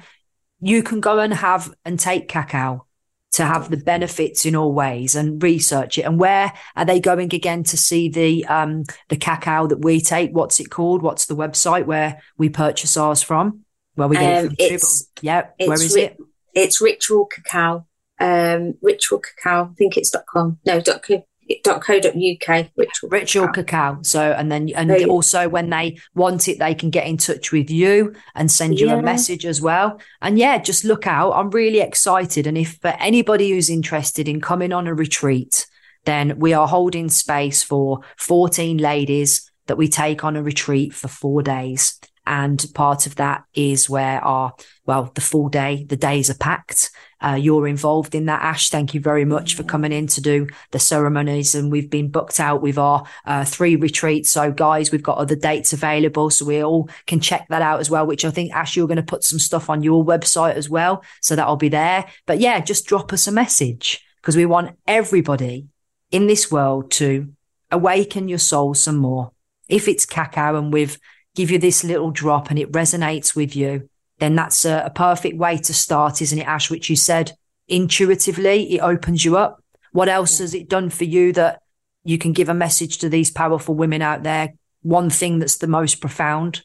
[0.59, 2.85] you can go and have and take cacao
[3.31, 6.01] to have the benefits in all ways and research it.
[6.01, 10.31] And where are they going again to see the um the cacao that we take?
[10.31, 11.03] What's it called?
[11.03, 13.65] What's the website where we purchase ours from?
[13.93, 14.89] Where we get um, it from?
[15.21, 16.17] Yeah, where is ri- it?
[16.55, 17.85] It's Ritual Cacao
[18.19, 19.69] um, Ritual Cacao.
[19.71, 20.59] I think it's .com.
[20.65, 21.23] No, dot co,
[21.63, 22.69] .co.uk.
[22.77, 23.93] Ritual, Ritual cacao.
[23.93, 23.99] cacao.
[24.03, 27.51] So, and then, and so, also when they want it, they can get in touch
[27.51, 28.97] with you and send you yeah.
[28.97, 29.99] a message as well.
[30.21, 31.31] And yeah, just look out.
[31.31, 32.45] I'm really excited.
[32.45, 35.65] And if for anybody who's interested in coming on a retreat,
[36.05, 41.07] then we are holding space for 14 ladies that we take on a retreat for
[41.07, 41.99] four days.
[42.29, 44.53] And part of that is where our,
[44.85, 46.91] well, the full day, the days are packed.
[47.19, 48.69] Uh, you're involved in that, Ash.
[48.69, 51.55] Thank you very much for coming in to do the ceremonies.
[51.55, 54.29] And we've been booked out with our uh, three retreats.
[54.29, 56.29] So, guys, we've got other dates available.
[56.29, 58.97] So we all can check that out as well, which I think, Ash, you're going
[58.97, 61.03] to put some stuff on your website as well.
[61.21, 62.05] So that'll be there.
[62.27, 65.65] But yeah, just drop us a message because we want everybody
[66.11, 67.33] in this world to
[67.71, 69.31] awaken your soul some more.
[69.67, 70.99] If it's cacao and we've
[71.39, 75.37] give you this little drop and it resonates with you, then that's a, a perfect
[75.37, 76.69] way to start, isn't it, Ash?
[76.69, 77.31] Which you said
[77.69, 79.63] intuitively, it opens you up.
[79.93, 81.61] What else has it done for you that
[82.03, 84.55] you can give a message to these powerful women out there?
[84.81, 86.63] One thing that's the most profound?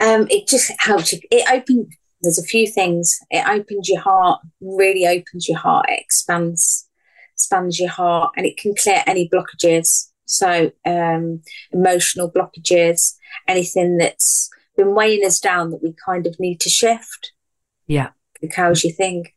[0.00, 1.20] Um, it just helps you.
[1.30, 1.94] It opens.
[2.22, 3.18] There's a few things.
[3.30, 4.40] It opens your heart.
[4.62, 5.84] Really opens your heart.
[5.90, 6.88] It expands,
[7.34, 10.08] expands your heart, and it can clear any blockages.
[10.24, 13.16] So um, emotional blockages,
[13.48, 17.32] anything that's been weighing us down that we kind of need to shift.
[17.86, 18.10] Yeah.
[18.54, 19.28] How's your thing?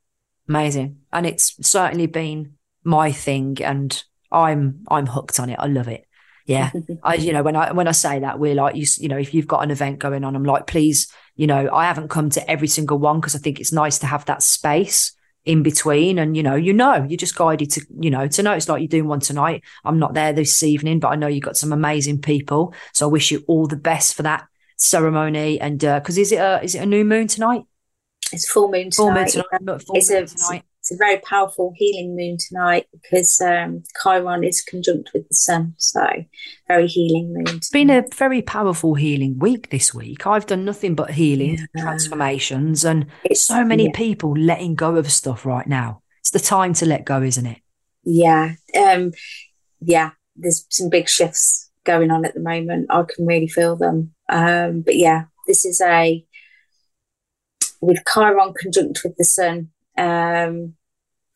[0.50, 1.00] Amazing.
[1.12, 5.60] And it's certainly been my thing and I'm I'm hooked on it.
[5.60, 6.06] I love it.
[6.46, 6.72] Yeah.
[7.04, 9.34] I you know when I when I say that we're like you you know if
[9.34, 12.50] you've got an event going on I'm like please you know I haven't come to
[12.50, 15.14] every single one because I think it's nice to have that space
[15.48, 16.20] in between.
[16.20, 18.54] And you know you know you're just guided to you know to know.
[18.54, 19.64] It's like you're doing one tonight.
[19.84, 22.74] I'm not there this evening but i know you've got some amazing people.
[22.94, 25.60] So i wish you all the best for that ceremony.
[25.60, 27.64] And because uh, is it a is it a new moon tonight?
[28.32, 29.82] It's full moon tonight, full moon tonight.
[29.84, 35.12] Full moon tonight it's a very powerful healing moon tonight because um, Chiron is conjunct
[35.14, 35.74] with the sun.
[35.78, 36.06] So,
[36.70, 37.44] very healing moon.
[37.44, 37.58] Tonight.
[37.58, 40.26] It's been a very powerful healing week this week.
[40.26, 41.82] I've done nothing but healing, yeah.
[41.82, 43.92] transformations, and it's, so many yeah.
[43.96, 46.02] people letting go of stuff right now.
[46.22, 47.62] It's the time to let go, isn't it?
[48.06, 48.54] Yeah.
[48.80, 49.12] Um,
[49.82, 50.12] yeah.
[50.38, 52.88] There's some big shifts going on at the moment.
[52.90, 54.14] I can really feel them.
[54.30, 56.26] Um, but yeah, this is a
[57.82, 59.72] with Chiron conjunct with the sun.
[59.98, 60.76] Um,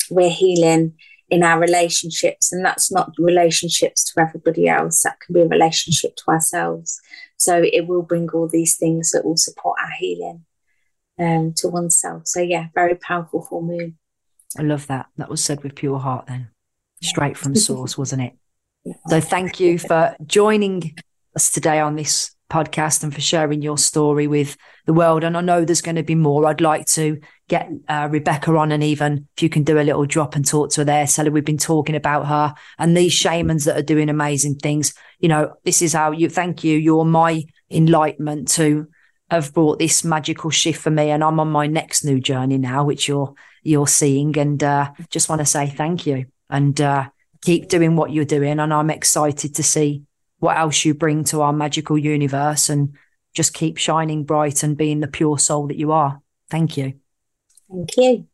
[0.10, 0.94] we're healing
[1.32, 5.02] in our relationships and that's not relationships to everybody else.
[5.04, 7.00] That can be a relationship to ourselves.
[7.38, 10.46] So it will bring all these things that will support our healing
[11.18, 12.24] um, to oneself.
[12.28, 13.98] So yeah very powerful full moon.
[14.60, 15.08] I love that.
[15.16, 16.50] That was said with pure heart then.
[17.02, 18.34] Straight from source wasn't it?
[18.84, 18.94] Yeah.
[19.08, 20.98] so thank you for joining
[21.34, 25.24] us today on this podcast and for sharing your story with the world.
[25.24, 26.46] And I know there's going to be more.
[26.46, 30.06] I'd like to get uh, Rebecca on and even if you can do a little
[30.06, 31.08] drop and talk to her there.
[31.08, 34.94] Sally, we've been talking about her and these shamans that are doing amazing things.
[35.20, 36.78] You know, this is how you thank you.
[36.78, 38.88] You're my enlightenment to
[39.30, 41.10] have brought this magical shift for me.
[41.10, 43.34] And I'm on my next new journey now, which you're
[43.64, 44.38] you're seeing.
[44.38, 47.10] And uh, just want to say thank you and uh,
[47.42, 48.60] keep doing what you're doing.
[48.60, 50.04] And I'm excited to see
[50.42, 52.96] what else you bring to our magical universe and
[53.34, 56.20] just keep shining bright and being the pure soul that you are.
[56.50, 56.96] Thank you.
[57.70, 58.28] Thank you.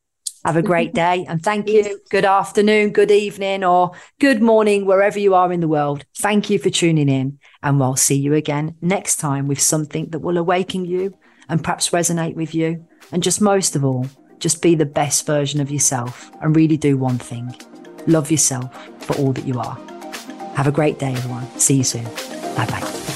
[0.46, 2.00] Have a great day and thank you.
[2.10, 6.06] Good afternoon, good evening, or good morning, wherever you are in the world.
[6.18, 7.40] Thank you for tuning in.
[7.62, 11.14] And we'll see you again next time with something that will awaken you
[11.50, 12.88] and perhaps resonate with you.
[13.12, 14.08] And just most of all,
[14.40, 17.54] just be the best version of yourself and really do one thing
[18.08, 19.87] love yourself for all that you are.
[20.58, 21.46] Have a great day, everyone.
[21.60, 22.06] See you soon.
[22.56, 23.07] Bye bye.